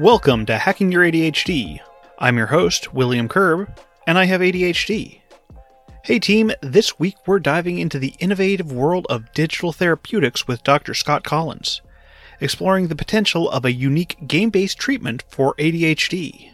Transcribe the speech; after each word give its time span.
Welcome 0.00 0.44
to 0.46 0.58
Hacking 0.58 0.90
Your 0.90 1.04
ADHD. 1.04 1.78
I'm 2.18 2.36
your 2.36 2.48
host, 2.48 2.92
William 2.92 3.28
Curb, 3.28 3.78
and 4.08 4.18
I 4.18 4.24
have 4.24 4.40
ADHD. 4.40 5.20
Hey 6.02 6.18
team, 6.18 6.50
this 6.60 6.98
week 6.98 7.14
we're 7.28 7.38
diving 7.38 7.78
into 7.78 8.00
the 8.00 8.12
innovative 8.18 8.72
world 8.72 9.06
of 9.08 9.30
digital 9.34 9.72
therapeutics 9.72 10.48
with 10.48 10.64
Dr. 10.64 10.94
Scott 10.94 11.22
Kollins, 11.22 11.80
exploring 12.40 12.88
the 12.88 12.96
potential 12.96 13.48
of 13.48 13.64
a 13.64 13.70
unique 13.70 14.16
game 14.26 14.50
based 14.50 14.80
treatment 14.80 15.22
for 15.28 15.54
ADHD. 15.60 16.50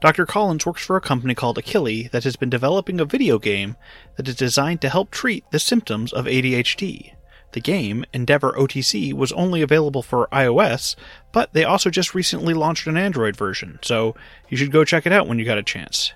Dr. 0.00 0.24
Kollins 0.24 0.64
works 0.64 0.86
for 0.86 0.96
a 0.96 1.00
company 1.00 1.34
called 1.34 1.58
Akili 1.58 2.08
that 2.12 2.22
has 2.22 2.36
been 2.36 2.50
developing 2.50 3.00
a 3.00 3.04
video 3.04 3.40
game 3.40 3.76
that 4.16 4.28
is 4.28 4.36
designed 4.36 4.80
to 4.82 4.88
help 4.88 5.10
treat 5.10 5.42
the 5.50 5.58
symptoms 5.58 6.12
of 6.12 6.26
ADHD. 6.26 7.12
The 7.54 7.60
game, 7.60 8.04
Endeavor 8.12 8.52
OTC, 8.58 9.12
was 9.14 9.30
only 9.32 9.62
available 9.62 10.02
for 10.02 10.26
iOS, 10.32 10.96
but 11.30 11.52
they 11.52 11.62
also 11.62 11.88
just 11.88 12.12
recently 12.12 12.52
launched 12.52 12.88
an 12.88 12.96
Android 12.96 13.36
version, 13.36 13.78
so 13.80 14.16
you 14.48 14.56
should 14.56 14.72
go 14.72 14.84
check 14.84 15.06
it 15.06 15.12
out 15.12 15.28
when 15.28 15.38
you 15.38 15.44
got 15.44 15.56
a 15.58 15.62
chance. 15.62 16.12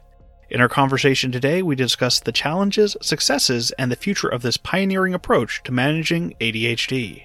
In 0.51 0.61
our 0.61 0.69
conversation 0.69 1.31
today, 1.31 1.63
we 1.63 1.77
discuss 1.77 2.19
the 2.19 2.33
challenges, 2.33 2.97
successes, 3.01 3.71
and 3.79 3.89
the 3.91 3.95
future 3.97 4.27
of 4.29 4.43
this 4.43 4.57
pioneering 4.57 5.15
approach 5.15 5.63
to 5.63 5.71
managing 5.71 6.35
ADHD. 6.41 7.23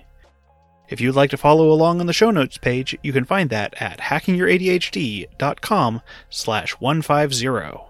If 0.89 1.01
you'd 1.01 1.15
like 1.15 1.31
to 1.31 1.37
follow 1.37 1.71
along 1.71 1.99
on 1.99 2.05
the 2.05 2.13
show 2.13 2.29
notes 2.29 2.59
page, 2.59 2.95
you 3.01 3.11
can 3.13 3.25
find 3.25 3.49
that 3.49 3.73
at 3.81 3.97
hackingyouradhdcom 3.97 6.01
slash 6.29 6.71
150. 6.73 7.81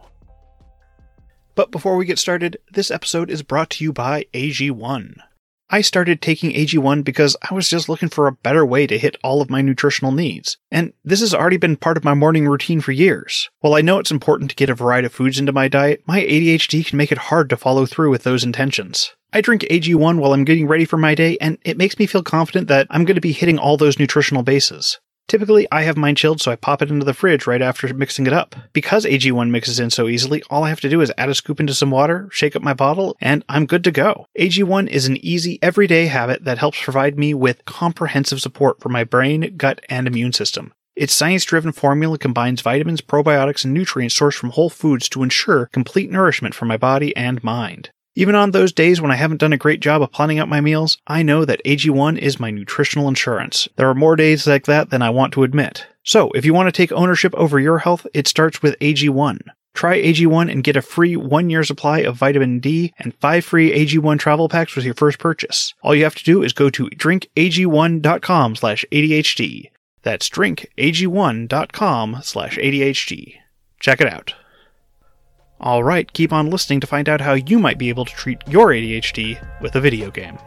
But 1.56 1.70
before 1.70 1.98
we 1.98 2.06
get 2.06 2.18
started, 2.18 2.58
this 2.72 2.90
episode 2.92 3.30
is 3.30 3.44
brought 3.44 3.70
to 3.72 3.84
you 3.84 3.92
by 3.92 4.26
AG1. 4.34 5.16
I 5.74 5.82
started 5.82 6.22
taking 6.22 6.54
AG1 6.54 7.04
because 7.04 7.36
I 7.50 7.56
was 7.56 7.68
just 7.68 7.90
looking 7.90 8.08
for 8.08 8.28
a 8.28 8.32
better 8.32 8.64
way 8.64 8.86
to 8.86 8.96
hit 8.96 9.18
all 9.24 9.42
of 9.42 9.50
my 9.50 9.64
nutritional 9.64 10.12
needs. 10.12 10.56
And 10.70 10.94
this 11.04 11.20
has 11.22 11.34
already 11.34 11.58
been 11.58 11.78
part 11.78 11.98
of 11.98 12.04
my 12.04 12.14
morning 12.14 12.48
routine 12.48 12.80
for 12.80 12.92
years. 12.92 13.50
While 13.62 13.74
I 13.74 13.82
know 13.82 13.98
it's 13.98 14.12
important 14.12 14.52
to 14.52 14.56
get 14.56 14.70
a 14.70 14.76
variety 14.76 15.08
of 15.08 15.14
foods 15.14 15.40
into 15.40 15.52
my 15.52 15.68
diet, 15.68 16.04
my 16.06 16.22
ADHD 16.22 16.86
can 16.86 17.00
make 17.00 17.12
it 17.12 17.18
hard 17.18 17.50
to 17.50 17.58
follow 17.58 17.88
through 17.88 18.12
with 18.12 18.22
those 18.22 18.44
intentions. 18.44 19.16
I 19.36 19.42
drink 19.42 19.64
AG1 19.64 20.20
while 20.20 20.34
I'm 20.34 20.44
getting 20.44 20.68
ready 20.68 20.86
for 20.86 20.98
my 20.98 21.16
day, 21.16 21.40
and 21.42 21.58
it 21.66 21.76
makes 21.78 21.98
me 21.98 22.06
feel 22.06 22.22
confident 22.22 22.68
that 22.68 22.86
I'm 22.92 23.04
going 23.04 23.16
to 23.16 23.20
be 23.22 23.32
hitting 23.32 23.58
all 23.58 23.76
those 23.76 23.98
nutritional 23.98 24.44
bases. 24.44 25.00
Typically, 25.28 25.68
I 25.72 25.84
have 25.84 25.96
mine 25.98 26.16
chilled, 26.16 26.42
so 26.42 26.52
I 26.52 26.56
pop 26.56 26.82
it 26.82 26.90
into 26.92 27.06
the 27.06 27.14
fridge 27.14 27.48
right 27.48 27.62
after 27.62 27.92
mixing 27.94 28.28
it 28.28 28.34
up. 28.34 28.56
Because 28.74 29.06
AG1 29.06 29.50
mixes 29.50 29.80
in 29.80 29.90
so 29.90 30.08
easily, 30.08 30.44
all 30.50 30.64
I 30.64 30.70
have 30.70 30.82
to 30.82 30.90
do 30.90 31.02
is 31.02 31.12
add 31.18 31.30
a 31.30 31.36
scoop 31.36 31.60
into 31.60 31.74
some 31.74 31.92
water, 31.92 32.28
shake 32.32 32.56
up 32.56 32.62
my 32.62 32.74
bottle, 32.74 33.16
and 33.22 33.44
I'm 33.48 33.66
good 33.66 33.84
to 33.86 33.92
go. 33.92 34.26
AG1 34.40 34.88
is 34.90 35.08
an 35.08 35.18
easy, 35.26 35.60
everyday 35.62 36.08
habit 36.08 36.44
that 36.44 36.58
helps 36.58 36.82
provide 36.82 37.18
me 37.18 37.34
with 37.34 37.66
comprehensive 37.66 38.42
support 38.42 38.82
for 38.82 38.90
my 38.90 39.04
brain, 39.04 39.54
gut, 39.56 39.82
and 39.90 40.08
immune 40.08 40.34
system. 40.34 40.74
Its 40.96 41.14
science 41.14 41.44
driven 41.46 41.72
formula 41.72 42.18
combines 42.20 42.62
vitamins, 42.62 43.02
probiotics, 43.02 43.66
and 43.66 43.74
nutrients 43.74 44.18
sourced 44.20 44.36
from 44.36 44.52
whole 44.52 44.70
foods 44.70 45.10
to 45.10 45.24
ensure 45.24 45.66
complete 45.68 46.12
nourishment 46.12 46.54
for 46.54 46.66
my 46.66 46.78
body 46.78 47.16
and 47.18 47.44
mind. 47.44 47.90
Even 48.16 48.36
on 48.36 48.52
those 48.52 48.72
days 48.72 49.02
when 49.02 49.10
I 49.12 49.16
haven't 49.16 49.40
done 49.40 49.54
a 49.54 49.58
great 49.58 49.80
job 49.80 50.02
of 50.04 50.12
planning 50.12 50.38
out 50.38 50.48
my 50.48 50.62
meals, 50.62 51.00
I 51.08 51.24
know 51.24 51.46
that 51.46 51.64
AG1 51.66 52.20
is 52.20 52.40
my 52.40 52.52
nutritional 52.52 53.08
insurance. 53.08 53.68
There 53.76 53.90
are 53.90 53.96
more 53.96 54.16
days 54.16 54.46
like 54.46 54.66
that 54.66 54.92
than 54.92 55.02
I 55.02 55.10
want 55.10 55.34
to 55.34 55.44
admit. 55.44 55.88
So, 56.04 56.30
if 56.32 56.46
you 56.46 56.54
want 56.54 56.68
to 56.68 56.72
take 56.72 56.92
ownership 56.92 57.34
over 57.36 57.60
your 57.60 57.80
health, 57.80 58.06
it 58.14 58.28
starts 58.28 58.62
with 58.62 58.78
AG1. 58.80 59.40
Try 59.74 60.00
AG1 60.04 60.52
and 60.52 60.64
get 60.64 60.76
a 60.76 60.84
free 60.84 61.16
one 61.16 61.50
year 61.50 61.64
supply 61.64 62.00
of 62.00 62.16
vitamin 62.16 62.60
D 62.60 62.94
and 63.00 63.16
five 63.16 63.44
free 63.46 63.72
AG1 63.74 64.20
travel 64.20 64.48
packs 64.48 64.76
with 64.76 64.86
your 64.86 64.94
first 64.94 65.18
purchase. 65.18 65.74
All 65.82 65.96
you 65.96 66.04
have 66.04 66.14
to 66.16 66.24
do 66.24 66.44
is 66.44 66.54
go 66.54 66.70
to 66.70 66.86
drinkag1.com 66.90 68.56
slash 68.58 68.86
ADHD. 68.92 69.72
That's 70.04 70.30
drinkag1.com 70.30 72.18
slash 72.22 72.58
ADHD. 72.60 73.36
Check 73.80 74.00
it 74.02 74.08
out. 74.08 74.36
All 75.64 75.82
right, 75.82 76.12
keep 76.12 76.34
on 76.34 76.50
listening 76.50 76.82
to 76.82 76.88
find 76.88 77.08
out 77.08 77.22
how 77.22 77.36
you 77.36 77.58
might 77.58 77.78
be 77.78 77.88
able 77.88 78.04
to 78.04 78.12
treat 78.14 78.38
your 78.50 78.68
ADHD 78.68 79.42
with 79.62 79.76
a 79.78 79.80
video 79.80 80.12
game. 80.12 80.38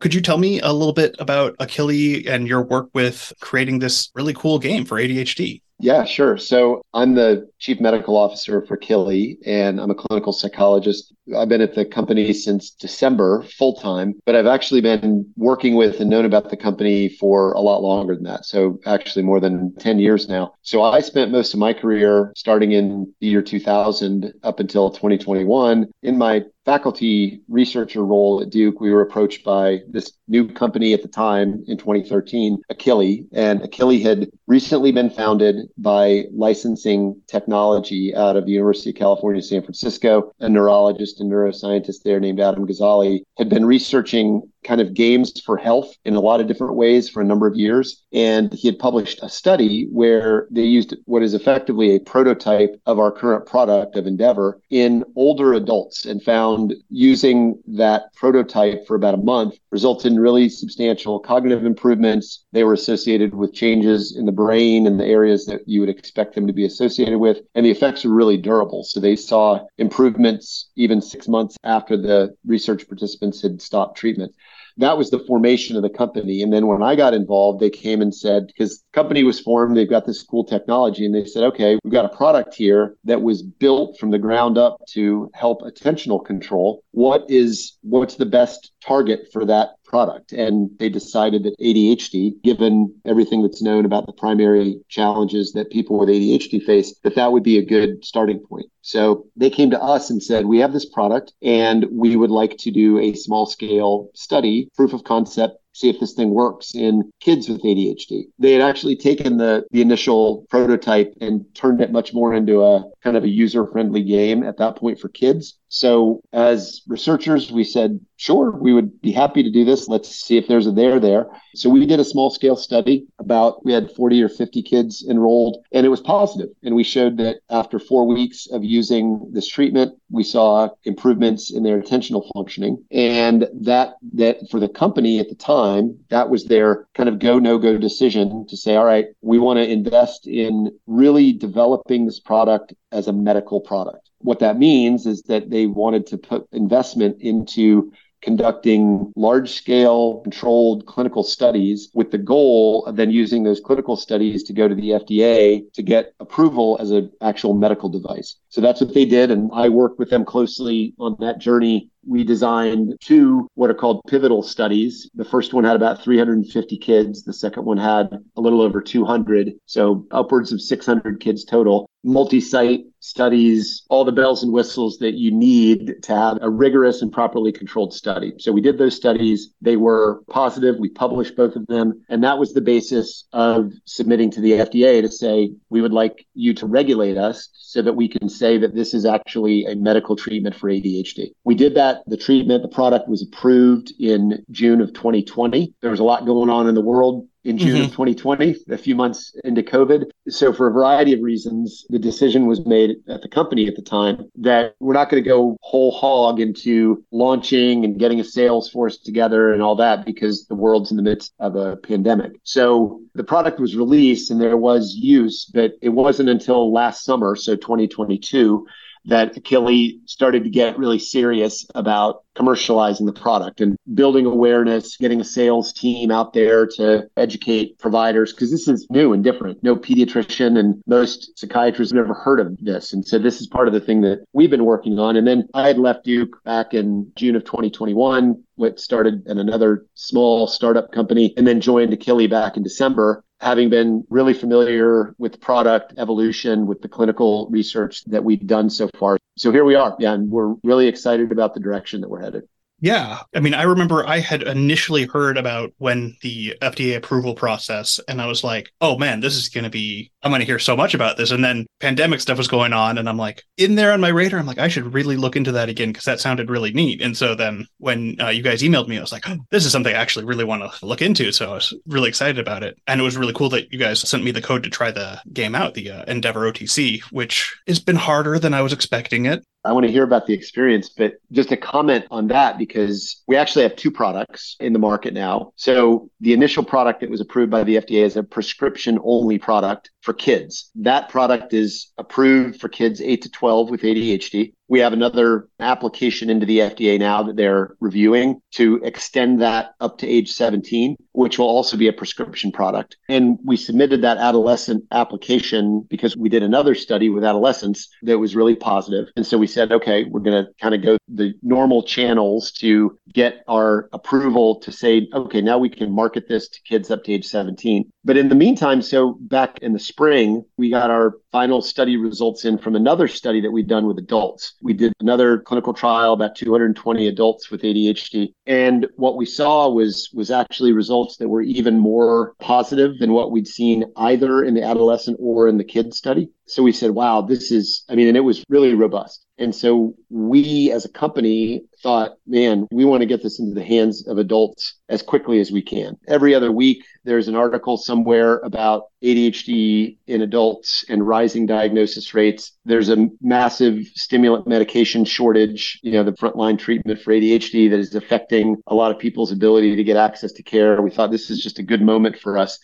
Could 0.00 0.14
you 0.14 0.22
tell 0.22 0.38
me 0.38 0.60
a 0.60 0.72
little 0.72 0.94
bit 0.94 1.14
about 1.18 1.58
Akili 1.58 2.26
and 2.26 2.48
your 2.48 2.62
work 2.62 2.88
with 2.94 3.34
creating 3.40 3.80
this 3.80 4.08
really 4.14 4.32
cool 4.32 4.58
game 4.58 4.86
for 4.86 4.96
ADHD? 4.96 5.60
Yeah, 5.80 6.04
sure. 6.06 6.38
So 6.38 6.80
I'm 6.94 7.14
the 7.14 7.48
chief 7.58 7.80
medical 7.80 8.16
officer 8.16 8.64
for 8.66 8.78
Akili, 8.78 9.36
and 9.44 9.78
I'm 9.78 9.90
a 9.90 9.94
clinical 9.94 10.32
psychologist 10.32 11.12
I've 11.36 11.48
been 11.48 11.60
at 11.60 11.74
the 11.74 11.84
company 11.84 12.32
since 12.32 12.70
December 12.70 13.42
full 13.42 13.74
time, 13.74 14.14
but 14.24 14.34
I've 14.34 14.46
actually 14.46 14.80
been 14.80 15.26
working 15.36 15.74
with 15.74 16.00
and 16.00 16.08
known 16.10 16.24
about 16.24 16.48
the 16.50 16.56
company 16.56 17.08
for 17.08 17.52
a 17.52 17.60
lot 17.60 17.82
longer 17.82 18.14
than 18.14 18.24
that. 18.24 18.46
So, 18.46 18.78
actually, 18.86 19.24
more 19.24 19.40
than 19.40 19.74
10 19.76 19.98
years 19.98 20.28
now. 20.28 20.54
So, 20.62 20.82
I 20.82 21.00
spent 21.00 21.30
most 21.30 21.52
of 21.54 21.60
my 21.60 21.72
career 21.72 22.32
starting 22.36 22.72
in 22.72 23.12
the 23.20 23.26
year 23.26 23.42
2000 23.42 24.32
up 24.42 24.60
until 24.60 24.90
2021 24.90 25.88
in 26.02 26.18
my 26.18 26.44
faculty 26.64 27.40
researcher 27.48 28.04
role 28.04 28.42
at 28.42 28.50
Duke, 28.50 28.78
we 28.78 28.92
were 28.92 29.00
approached 29.00 29.42
by 29.42 29.78
this 29.88 30.12
new 30.28 30.46
company 30.52 30.92
at 30.92 31.00
the 31.00 31.08
time 31.08 31.64
in 31.66 31.78
2013, 31.78 32.60
Akili. 32.70 33.24
And 33.32 33.62
Akili 33.62 34.02
had 34.02 34.28
recently 34.46 34.92
been 34.92 35.08
founded 35.08 35.70
by 35.78 36.24
licensing 36.30 37.22
technology 37.26 38.14
out 38.14 38.36
of 38.36 38.44
the 38.44 38.52
University 38.52 38.90
of 38.90 38.96
California, 38.96 39.40
San 39.40 39.62
Francisco, 39.62 40.30
a 40.40 40.48
neurologist 40.50 41.17
a 41.20 41.24
neuroscientist 41.24 42.02
there 42.02 42.20
named 42.20 42.40
Adam 42.40 42.66
Gazzaley, 42.66 43.22
had 43.36 43.48
been 43.48 43.64
researching 43.64 44.42
kind 44.64 44.80
of 44.80 44.92
games 44.94 45.40
for 45.40 45.56
health 45.56 45.94
in 46.04 46.14
a 46.14 46.20
lot 46.20 46.40
of 46.40 46.46
different 46.46 46.74
ways 46.74 47.08
for 47.08 47.20
a 47.20 47.24
number 47.24 47.46
of 47.46 47.54
years. 47.56 48.04
And 48.12 48.52
he 48.52 48.68
had 48.68 48.78
published 48.78 49.22
a 49.22 49.28
study 49.28 49.86
where 49.90 50.46
they 50.50 50.62
used 50.64 50.96
what 51.04 51.22
is 51.22 51.34
effectively 51.34 51.94
a 51.94 52.00
prototype 52.00 52.74
of 52.86 52.98
our 52.98 53.12
current 53.12 53.46
product 53.46 53.96
of 53.96 54.06
Endeavor 54.06 54.60
in 54.70 55.04
older 55.16 55.54
adults 55.54 56.06
and 56.06 56.22
found 56.22 56.74
using 56.90 57.60
that 57.68 58.12
prototype 58.14 58.86
for 58.86 58.94
about 58.96 59.14
a 59.14 59.18
month 59.18 59.56
resulted 59.70 60.12
in 60.12 60.20
really 60.20 60.48
substantial 60.48 61.20
cognitive 61.20 61.64
improvements. 61.64 62.44
They 62.52 62.64
were 62.64 62.72
associated 62.72 63.34
with 63.34 63.54
changes 63.54 64.16
in 64.16 64.26
the 64.26 64.32
brain 64.32 64.86
and 64.86 64.98
the 64.98 65.06
areas 65.06 65.46
that 65.46 65.60
you 65.68 65.80
would 65.80 65.88
expect 65.88 66.34
them 66.34 66.46
to 66.46 66.52
be 66.52 66.64
associated 66.64 67.18
with. 67.18 67.38
And 67.54 67.64
the 67.64 67.70
effects 67.70 68.04
were 68.04 68.12
really 68.14 68.36
durable. 68.38 68.82
So 68.84 68.98
they 69.00 69.16
saw 69.16 69.64
improvements 69.78 70.70
even 70.76 71.00
six 71.00 71.28
months 71.28 71.56
after 71.64 71.96
the 71.96 72.34
research 72.46 72.88
participants 72.88 73.40
had 73.40 73.60
stopped 73.62 73.96
treatment 73.98 74.34
that 74.78 74.96
was 74.96 75.10
the 75.10 75.18
formation 75.20 75.76
of 75.76 75.82
the 75.82 75.90
company. 75.90 76.40
And 76.40 76.52
then 76.52 76.66
when 76.68 76.82
I 76.82 76.94
got 76.94 77.12
involved, 77.12 77.60
they 77.60 77.68
came 77.70 78.00
and 78.00 78.14
said, 78.14 78.46
because 78.46 78.78
the 78.78 78.84
company 78.92 79.24
was 79.24 79.40
formed, 79.40 79.76
they've 79.76 79.88
got 79.90 80.06
this 80.06 80.22
cool 80.22 80.44
technology. 80.44 81.04
And 81.04 81.14
they 81.14 81.24
said, 81.24 81.42
okay, 81.42 81.78
we've 81.82 81.92
got 81.92 82.04
a 82.04 82.16
product 82.16 82.54
here 82.54 82.94
that 83.04 83.20
was 83.22 83.42
built 83.42 83.98
from 83.98 84.10
the 84.10 84.18
ground 84.20 84.56
up 84.56 84.78
to 84.90 85.30
help 85.34 85.62
attentional 85.62 86.24
control. 86.24 86.82
What 86.92 87.24
is, 87.28 87.76
what's 87.82 88.14
the 88.14 88.26
best 88.26 88.72
target 88.80 89.28
for 89.32 89.44
that 89.46 89.70
product. 89.88 90.32
And 90.32 90.70
they 90.78 90.88
decided 90.88 91.42
that 91.44 91.58
ADHD, 91.58 92.42
given 92.42 92.94
everything 93.04 93.42
that's 93.42 93.62
known 93.62 93.84
about 93.84 94.06
the 94.06 94.12
primary 94.12 94.80
challenges 94.88 95.52
that 95.52 95.70
people 95.72 95.98
with 95.98 96.08
ADHD 96.08 96.62
face, 96.62 96.94
that 97.02 97.16
that 97.16 97.32
would 97.32 97.42
be 97.42 97.58
a 97.58 97.64
good 97.64 98.04
starting 98.04 98.38
point. 98.38 98.66
So 98.82 99.26
they 99.36 99.50
came 99.50 99.70
to 99.70 99.80
us 99.82 100.10
and 100.10 100.22
said, 100.22 100.46
We 100.46 100.58
have 100.58 100.72
this 100.72 100.86
product 100.86 101.32
and 101.42 101.86
we 101.90 102.16
would 102.16 102.30
like 102.30 102.56
to 102.58 102.70
do 102.70 102.98
a 102.98 103.14
small 103.14 103.46
scale 103.46 104.08
study, 104.14 104.68
proof 104.76 104.92
of 104.92 105.04
concept 105.04 105.56
see 105.74 105.90
if 105.90 106.00
this 106.00 106.14
thing 106.14 106.30
works 106.30 106.74
in 106.74 107.08
kids 107.20 107.48
with 107.48 107.62
ADHD. 107.62 108.22
They 108.40 108.50
had 108.54 108.62
actually 108.62 108.96
taken 108.96 109.36
the 109.36 109.64
the 109.70 109.80
initial 109.80 110.44
prototype 110.50 111.14
and 111.20 111.44
turned 111.54 111.80
it 111.80 111.92
much 111.92 112.12
more 112.12 112.34
into 112.34 112.64
a 112.64 112.82
kind 113.02 113.16
of 113.16 113.24
a 113.24 113.28
user 113.28 113.66
friendly 113.66 114.02
game 114.02 114.42
at 114.42 114.58
that 114.58 114.76
point 114.76 114.98
for 114.98 115.08
kids. 115.08 115.56
So, 115.70 116.22
as 116.32 116.80
researchers, 116.88 117.52
we 117.52 117.62
said, 117.62 118.00
sure, 118.16 118.50
we 118.50 118.72
would 118.72 119.02
be 119.02 119.12
happy 119.12 119.42
to 119.42 119.50
do 119.50 119.66
this. 119.66 119.86
Let's 119.86 120.08
see 120.08 120.38
if 120.38 120.48
there's 120.48 120.66
a 120.66 120.72
there 120.72 120.98
there. 120.98 121.26
So, 121.54 121.68
we 121.68 121.84
did 121.84 122.00
a 122.00 122.04
small 122.04 122.30
scale 122.30 122.56
study 122.56 123.06
about, 123.18 123.64
we 123.66 123.72
had 123.74 123.90
40 123.92 124.22
or 124.22 124.30
50 124.30 124.62
kids 124.62 125.06
enrolled, 125.06 125.62
and 125.72 125.84
it 125.84 125.90
was 125.90 126.00
positive. 126.00 126.48
And 126.64 126.74
we 126.74 126.84
showed 126.84 127.18
that 127.18 127.36
after 127.50 127.78
four 127.78 128.06
weeks 128.06 128.46
of 128.50 128.64
using 128.64 129.28
this 129.30 129.46
treatment, 129.46 129.98
we 130.10 130.24
saw 130.24 130.70
improvements 130.84 131.52
in 131.52 131.62
their 131.62 131.82
attentional 131.82 132.26
functioning. 132.34 132.82
And 132.90 133.46
that, 133.60 133.96
that 134.14 134.38
for 134.50 134.60
the 134.60 134.70
company 134.70 135.18
at 135.18 135.28
the 135.28 135.34
time, 135.34 135.98
that 136.08 136.30
was 136.30 136.46
their 136.46 136.86
kind 136.94 137.08
of 137.10 137.18
go 137.18 137.38
no 137.38 137.58
go 137.58 137.76
decision 137.76 138.46
to 138.48 138.56
say, 138.56 138.74
all 138.76 138.86
right, 138.86 139.06
we 139.20 139.38
want 139.38 139.58
to 139.58 139.68
invest 139.70 140.26
in 140.26 140.70
really 140.86 141.34
developing 141.34 142.06
this 142.06 142.20
product 142.20 142.72
as 142.98 143.06
a 143.08 143.12
medical 143.12 143.60
product. 143.60 144.10
What 144.18 144.40
that 144.40 144.58
means 144.58 145.06
is 145.06 145.22
that 145.22 145.48
they 145.48 145.66
wanted 145.66 146.06
to 146.08 146.18
put 146.18 146.46
investment 146.52 147.22
into 147.22 147.92
conducting 148.20 149.12
large 149.14 149.50
scale 149.52 150.18
controlled 150.22 150.84
clinical 150.86 151.22
studies 151.22 151.88
with 151.94 152.10
the 152.10 152.18
goal 152.18 152.84
of 152.86 152.96
then 152.96 153.12
using 153.12 153.44
those 153.44 153.60
clinical 153.60 153.94
studies 153.94 154.42
to 154.42 154.52
go 154.52 154.66
to 154.66 154.74
the 154.74 154.88
FDA 154.90 155.72
to 155.74 155.82
get 155.84 156.14
approval 156.18 156.76
as 156.80 156.90
an 156.90 157.12
actual 157.20 157.54
medical 157.54 157.88
device. 157.88 158.34
So 158.48 158.60
that's 158.60 158.80
what 158.80 158.92
they 158.92 159.04
did. 159.04 159.30
And 159.30 159.50
I 159.54 159.68
worked 159.68 160.00
with 160.00 160.10
them 160.10 160.24
closely 160.24 160.94
on 160.98 161.16
that 161.20 161.38
journey 161.38 161.90
we 162.08 162.24
designed 162.24 162.94
two 163.00 163.46
what 163.54 163.70
are 163.70 163.74
called 163.74 164.00
pivotal 164.08 164.42
studies. 164.42 165.10
The 165.14 165.24
first 165.24 165.52
one 165.52 165.64
had 165.64 165.76
about 165.76 166.02
350 166.02 166.78
kids, 166.78 167.22
the 167.24 167.32
second 167.32 167.64
one 167.64 167.76
had 167.76 168.08
a 168.36 168.40
little 168.40 168.62
over 168.62 168.80
200, 168.80 169.52
so 169.66 170.06
upwards 170.10 170.52
of 170.52 170.60
600 170.62 171.20
kids 171.20 171.44
total. 171.44 171.88
Multi 172.04 172.40
site 172.40 172.84
studies, 173.00 173.82
all 173.90 174.04
the 174.04 174.12
bells 174.12 174.44
and 174.44 174.52
whistles 174.52 174.98
that 174.98 175.14
you 175.14 175.32
need 175.32 175.94
to 176.04 176.14
have 176.14 176.38
a 176.40 176.48
rigorous 176.48 177.02
and 177.02 177.12
properly 177.12 177.50
controlled 177.50 177.92
study. 177.92 178.32
So 178.38 178.52
we 178.52 178.60
did 178.60 178.78
those 178.78 178.94
studies. 178.94 179.50
They 179.60 179.76
were 179.76 180.22
positive. 180.30 180.76
We 180.78 180.90
published 180.90 181.36
both 181.36 181.56
of 181.56 181.66
them. 181.66 182.02
And 182.08 182.22
that 182.22 182.38
was 182.38 182.54
the 182.54 182.60
basis 182.60 183.24
of 183.32 183.72
submitting 183.84 184.30
to 184.32 184.40
the 184.40 184.52
FDA 184.52 185.02
to 185.02 185.10
say, 185.10 185.52
we 185.70 185.80
would 185.82 185.92
like 185.92 186.24
you 186.34 186.54
to 186.54 186.66
regulate 186.66 187.18
us 187.18 187.48
so 187.52 187.82
that 187.82 187.92
we 187.94 188.08
can 188.08 188.28
say 188.28 188.58
that 188.58 188.74
this 188.76 188.94
is 188.94 189.04
actually 189.04 189.66
a 189.66 189.74
medical 189.74 190.14
treatment 190.16 190.54
for 190.54 190.68
ADHD. 190.70 191.32
We 191.44 191.56
did 191.56 191.74
that 191.74 191.97
the 192.06 192.16
treatment, 192.16 192.62
the 192.62 192.68
product 192.68 193.08
was 193.08 193.22
approved 193.22 193.92
in 193.98 194.44
June 194.50 194.80
of 194.80 194.92
2020. 194.92 195.74
There 195.80 195.90
was 195.90 196.00
a 196.00 196.04
lot 196.04 196.26
going 196.26 196.50
on 196.50 196.68
in 196.68 196.74
the 196.74 196.80
world 196.80 197.26
in 197.44 197.56
June 197.56 197.76
mm-hmm. 197.76 197.84
of 197.84 197.90
2020, 197.92 198.56
a 198.70 198.76
few 198.76 198.94
months 198.94 199.32
into 199.44 199.62
COVID. 199.62 200.10
So, 200.28 200.52
for 200.52 200.66
a 200.66 200.72
variety 200.72 201.14
of 201.14 201.20
reasons, 201.22 201.86
the 201.88 201.98
decision 201.98 202.46
was 202.46 202.66
made 202.66 202.96
at 203.08 203.22
the 203.22 203.28
company 203.28 203.66
at 203.68 203.76
the 203.76 203.80
time 203.82 204.28
that 204.40 204.74
we're 204.80 204.92
not 204.92 205.08
going 205.08 205.22
to 205.22 205.28
go 205.28 205.56
whole 205.62 205.92
hog 205.92 206.40
into 206.40 207.02
launching 207.10 207.84
and 207.84 207.98
getting 207.98 208.20
a 208.20 208.24
sales 208.24 208.68
force 208.68 208.98
together 208.98 209.52
and 209.52 209.62
all 209.62 209.76
that 209.76 210.04
because 210.04 210.46
the 210.48 210.54
world's 210.56 210.90
in 210.90 210.96
the 210.96 211.02
midst 211.02 211.32
of 211.38 211.56
a 211.56 211.76
pandemic. 211.76 212.32
So, 212.42 213.00
the 213.14 213.24
product 213.24 213.60
was 213.60 213.76
released 213.76 214.30
and 214.30 214.40
there 214.40 214.56
was 214.56 214.94
use, 214.98 215.46
but 215.54 215.72
it 215.80 215.90
wasn't 215.90 216.28
until 216.28 216.70
last 216.72 217.04
summer, 217.04 217.34
so 217.34 217.54
2022 217.56 218.66
that 219.06 219.34
Akili 219.34 219.98
started 220.06 220.44
to 220.44 220.50
get 220.50 220.78
really 220.78 220.98
serious 220.98 221.66
about 221.74 222.24
commercializing 222.36 223.04
the 223.06 223.12
product 223.12 223.60
and 223.60 223.76
building 223.94 224.26
awareness, 224.26 224.96
getting 224.96 225.20
a 225.20 225.24
sales 225.24 225.72
team 225.72 226.10
out 226.10 226.32
there 226.32 226.66
to 226.66 227.04
educate 227.16 227.78
providers 227.78 228.32
because 228.32 228.50
this 228.50 228.68
is 228.68 228.86
new 228.90 229.12
and 229.12 229.24
different. 229.24 229.62
No 229.62 229.74
pediatrician 229.76 230.58
and 230.58 230.80
most 230.86 231.36
psychiatrists 231.38 231.92
have 231.94 232.02
never 232.04 232.14
heard 232.14 232.38
of 232.38 232.56
this. 232.58 232.92
And 232.92 233.06
so 233.06 233.18
this 233.18 233.40
is 233.40 233.48
part 233.48 233.66
of 233.66 233.74
the 233.74 233.80
thing 233.80 234.02
that 234.02 234.24
we've 234.32 234.50
been 234.50 234.64
working 234.64 234.98
on. 234.98 235.16
And 235.16 235.26
then 235.26 235.48
I 235.52 235.66
had 235.66 235.78
left 235.78 236.04
Duke 236.04 236.36
back 236.44 236.74
in 236.74 237.10
June 237.16 237.34
of 237.34 237.44
2021, 237.44 238.42
which 238.54 238.78
started 238.78 239.26
in 239.26 239.38
another 239.38 239.84
small 239.94 240.46
startup 240.46 240.92
company 240.92 241.34
and 241.36 241.46
then 241.46 241.60
joined 241.60 241.92
Akili 241.92 242.30
back 242.30 242.56
in 242.56 242.62
December 242.62 243.24
having 243.40 243.70
been 243.70 244.04
really 244.10 244.34
familiar 244.34 245.14
with 245.18 245.40
product 245.40 245.94
evolution, 245.98 246.66
with 246.66 246.82
the 246.82 246.88
clinical 246.88 247.48
research 247.50 248.04
that 248.06 248.22
we've 248.24 248.46
done 248.46 248.68
so 248.68 248.88
far. 248.98 249.18
So 249.36 249.52
here 249.52 249.64
we 249.64 249.74
are. 249.76 249.96
Yeah, 249.98 250.14
and 250.14 250.30
we're 250.30 250.54
really 250.64 250.88
excited 250.88 251.30
about 251.30 251.54
the 251.54 251.60
direction 251.60 252.00
that 252.00 252.08
we're 252.10 252.20
headed. 252.22 252.48
Yeah. 252.80 253.20
I 253.34 253.40
mean, 253.40 253.54
I 253.54 253.62
remember 253.64 254.06
I 254.06 254.18
had 254.20 254.42
initially 254.44 255.04
heard 255.06 255.36
about 255.36 255.72
when 255.78 256.16
the 256.22 256.54
FDA 256.62 256.96
approval 256.96 257.34
process, 257.34 257.98
and 258.06 258.22
I 258.22 258.26
was 258.26 258.44
like, 258.44 258.70
oh 258.80 258.96
man, 258.98 259.18
this 259.20 259.34
is 259.34 259.48
going 259.48 259.64
to 259.64 259.70
be, 259.70 260.10
I'm 260.22 260.30
going 260.30 260.40
to 260.40 260.44
hear 260.46 260.60
so 260.60 260.76
much 260.76 260.94
about 260.94 261.16
this. 261.16 261.30
And 261.32 261.42
then 261.44 261.66
pandemic 261.80 262.20
stuff 262.20 262.38
was 262.38 262.46
going 262.48 262.72
on, 262.72 262.98
and 262.98 263.08
I'm 263.08 263.16
like, 263.16 263.42
in 263.56 263.74
there 263.74 263.92
on 263.92 264.00
my 264.00 264.08
radar, 264.08 264.38
I'm 264.38 264.46
like, 264.46 264.58
I 264.58 264.68
should 264.68 264.94
really 264.94 265.16
look 265.16 265.34
into 265.34 265.52
that 265.52 265.68
again 265.68 265.88
because 265.88 266.04
that 266.04 266.20
sounded 266.20 266.50
really 266.50 266.72
neat. 266.72 267.02
And 267.02 267.16
so 267.16 267.34
then 267.34 267.66
when 267.78 268.20
uh, 268.20 268.28
you 268.28 268.42
guys 268.42 268.62
emailed 268.62 268.86
me, 268.88 268.98
I 268.98 269.00
was 269.00 269.12
like, 269.12 269.28
oh, 269.28 269.38
this 269.50 269.64
is 269.64 269.72
something 269.72 269.92
I 269.94 269.98
actually 269.98 270.26
really 270.26 270.44
want 270.44 270.70
to 270.72 270.86
look 270.86 271.02
into. 271.02 271.32
So 271.32 271.50
I 271.50 271.54
was 271.54 271.74
really 271.86 272.08
excited 272.08 272.38
about 272.38 272.62
it. 272.62 272.76
And 272.86 273.00
it 273.00 273.04
was 273.04 273.16
really 273.16 273.32
cool 273.32 273.48
that 273.50 273.72
you 273.72 273.78
guys 273.80 274.08
sent 274.08 274.22
me 274.24 274.30
the 274.30 274.42
code 274.42 274.62
to 274.62 274.70
try 274.70 274.90
the 274.92 275.20
game 275.32 275.54
out, 275.56 275.74
the 275.74 275.90
uh, 275.90 276.04
Endeavor 276.06 276.50
OTC, 276.50 277.02
which 277.10 277.54
has 277.66 277.80
been 277.80 277.96
harder 277.96 278.38
than 278.38 278.54
I 278.54 278.62
was 278.62 278.72
expecting 278.72 279.26
it. 279.26 279.42
I 279.64 279.72
want 279.72 279.86
to 279.86 279.92
hear 279.92 280.04
about 280.04 280.26
the 280.26 280.34
experience, 280.34 280.88
but 280.90 281.14
just 281.32 281.50
a 281.50 281.56
comment 281.56 282.06
on 282.10 282.28
that 282.28 282.58
because 282.58 283.22
we 283.26 283.36
actually 283.36 283.64
have 283.64 283.74
two 283.74 283.90
products 283.90 284.56
in 284.60 284.72
the 284.72 284.78
market 284.78 285.12
now. 285.14 285.52
So 285.56 286.10
the 286.20 286.32
initial 286.32 286.62
product 286.64 287.00
that 287.00 287.10
was 287.10 287.20
approved 287.20 287.50
by 287.50 287.64
the 287.64 287.76
FDA 287.76 288.04
is 288.04 288.16
a 288.16 288.22
prescription 288.22 288.98
only 289.02 289.38
product 289.38 289.90
for 290.02 290.14
kids. 290.14 290.70
That 290.76 291.08
product 291.08 291.52
is 291.54 291.90
approved 291.98 292.60
for 292.60 292.68
kids 292.68 293.00
8 293.00 293.22
to 293.22 293.30
12 293.30 293.70
with 293.70 293.82
ADHD. 293.82 294.52
We 294.70 294.80
have 294.80 294.92
another 294.92 295.48
application 295.60 296.28
into 296.30 296.44
the 296.46 296.58
FDA 296.58 296.98
now 296.98 297.22
that 297.22 297.36
they're 297.36 297.74
reviewing 297.80 298.40
to 298.52 298.78
extend 298.84 299.40
that 299.40 299.70
up 299.80 299.96
to 299.98 300.06
age 300.06 300.30
17, 300.32 300.96
which 301.12 301.38
will 301.38 301.48
also 301.48 301.76
be 301.78 301.88
a 301.88 301.92
prescription 301.92 302.52
product. 302.52 302.96
And 303.08 303.38
we 303.44 303.56
submitted 303.56 304.02
that 304.02 304.18
adolescent 304.18 304.84
application 304.90 305.86
because 305.88 306.16
we 306.18 306.28
did 306.28 306.42
another 306.42 306.74
study 306.74 307.08
with 307.08 307.24
adolescents 307.24 307.88
that 308.02 308.18
was 308.18 308.36
really 308.36 308.54
positive. 308.56 309.06
And 309.16 309.26
so 309.26 309.38
we 309.38 309.46
said, 309.46 309.72
okay, 309.72 310.04
we're 310.04 310.20
going 310.20 310.44
to 310.44 310.50
kind 310.60 310.74
of 310.74 310.82
go 310.82 310.98
the 311.08 311.32
normal 311.42 311.82
channels 311.82 312.52
to 312.52 312.96
get 313.12 313.42
our 313.48 313.88
approval 313.94 314.60
to 314.60 314.70
say, 314.70 315.08
okay, 315.14 315.40
now 315.40 315.56
we 315.56 315.70
can 315.70 315.90
market 315.90 316.28
this 316.28 316.46
to 316.50 316.60
kids 316.62 316.90
up 316.90 317.04
to 317.04 317.12
age 317.12 317.26
17. 317.26 317.90
But 318.04 318.16
in 318.18 318.28
the 318.28 318.34
meantime, 318.34 318.82
so 318.82 319.14
back 319.20 319.58
in 319.60 319.72
the 319.72 319.78
spring, 319.78 320.44
we 320.58 320.70
got 320.70 320.90
our 320.90 321.14
final 321.32 321.60
study 321.60 321.96
results 321.98 322.44
in 322.46 322.56
from 322.58 322.74
another 322.74 323.06
study 323.06 323.40
that 323.40 323.50
we'd 323.50 323.68
done 323.68 323.86
with 323.86 323.98
adults. 323.98 324.54
We 324.62 324.72
did 324.72 324.92
another 325.00 325.38
clinical 325.40 325.74
trial 325.74 326.12
about 326.14 326.36
220 326.36 327.06
adults 327.06 327.50
with 327.50 327.62
ADHD, 327.62 328.32
and 328.46 328.86
what 328.96 329.16
we 329.16 329.26
saw 329.26 329.68
was 329.68 330.08
was 330.14 330.30
actually 330.30 330.72
results 330.72 331.16
that 331.18 331.28
were 331.28 331.42
even 331.42 331.78
more 331.78 332.34
positive 332.40 332.98
than 332.98 333.12
what 333.12 333.30
we'd 333.30 333.46
seen 333.48 333.84
either 333.96 334.42
in 334.42 334.54
the 334.54 334.62
adolescent 334.62 335.18
or 335.20 335.48
in 335.48 335.58
the 335.58 335.64
kid 335.64 335.92
study 335.94 336.30
so 336.48 336.62
we 336.62 336.72
said, 336.72 336.92
wow, 336.92 337.20
this 337.20 337.52
is, 337.52 337.84
I 337.90 337.94
mean, 337.94 338.08
and 338.08 338.16
it 338.16 338.20
was 338.20 338.42
really 338.48 338.72
robust. 338.74 339.24
And 339.36 339.54
so 339.54 339.94
we 340.08 340.72
as 340.72 340.86
a 340.86 340.88
company 340.88 341.66
thought, 341.82 342.12
man, 342.26 342.66
we 342.72 342.86
want 342.86 343.02
to 343.02 343.06
get 343.06 343.22
this 343.22 343.38
into 343.38 343.54
the 343.54 343.62
hands 343.62 344.08
of 344.08 344.16
adults 344.16 344.76
as 344.88 345.02
quickly 345.02 345.40
as 345.40 345.52
we 345.52 345.60
can. 345.60 345.98
Every 346.08 346.34
other 346.34 346.50
week, 346.50 346.84
there's 347.04 347.28
an 347.28 347.36
article 347.36 347.76
somewhere 347.76 348.38
about 348.38 348.84
ADHD 349.04 349.98
in 350.06 350.22
adults 350.22 350.86
and 350.88 351.06
rising 351.06 351.44
diagnosis 351.44 352.14
rates. 352.14 352.52
There's 352.64 352.88
a 352.88 353.08
massive 353.20 353.86
stimulant 353.94 354.46
medication 354.46 355.04
shortage, 355.04 355.78
you 355.82 355.92
know, 355.92 356.02
the 356.02 356.12
frontline 356.12 356.58
treatment 356.58 357.00
for 357.02 357.12
ADHD 357.12 357.68
that 357.70 357.78
is 357.78 357.94
affecting 357.94 358.56
a 358.66 358.74
lot 358.74 358.90
of 358.90 358.98
people's 358.98 359.32
ability 359.32 359.76
to 359.76 359.84
get 359.84 359.98
access 359.98 360.32
to 360.32 360.42
care. 360.42 360.80
We 360.80 360.90
thought 360.90 361.10
this 361.10 361.28
is 361.28 361.42
just 361.42 361.58
a 361.58 361.62
good 361.62 361.82
moment 361.82 362.18
for 362.18 362.38
us 362.38 362.58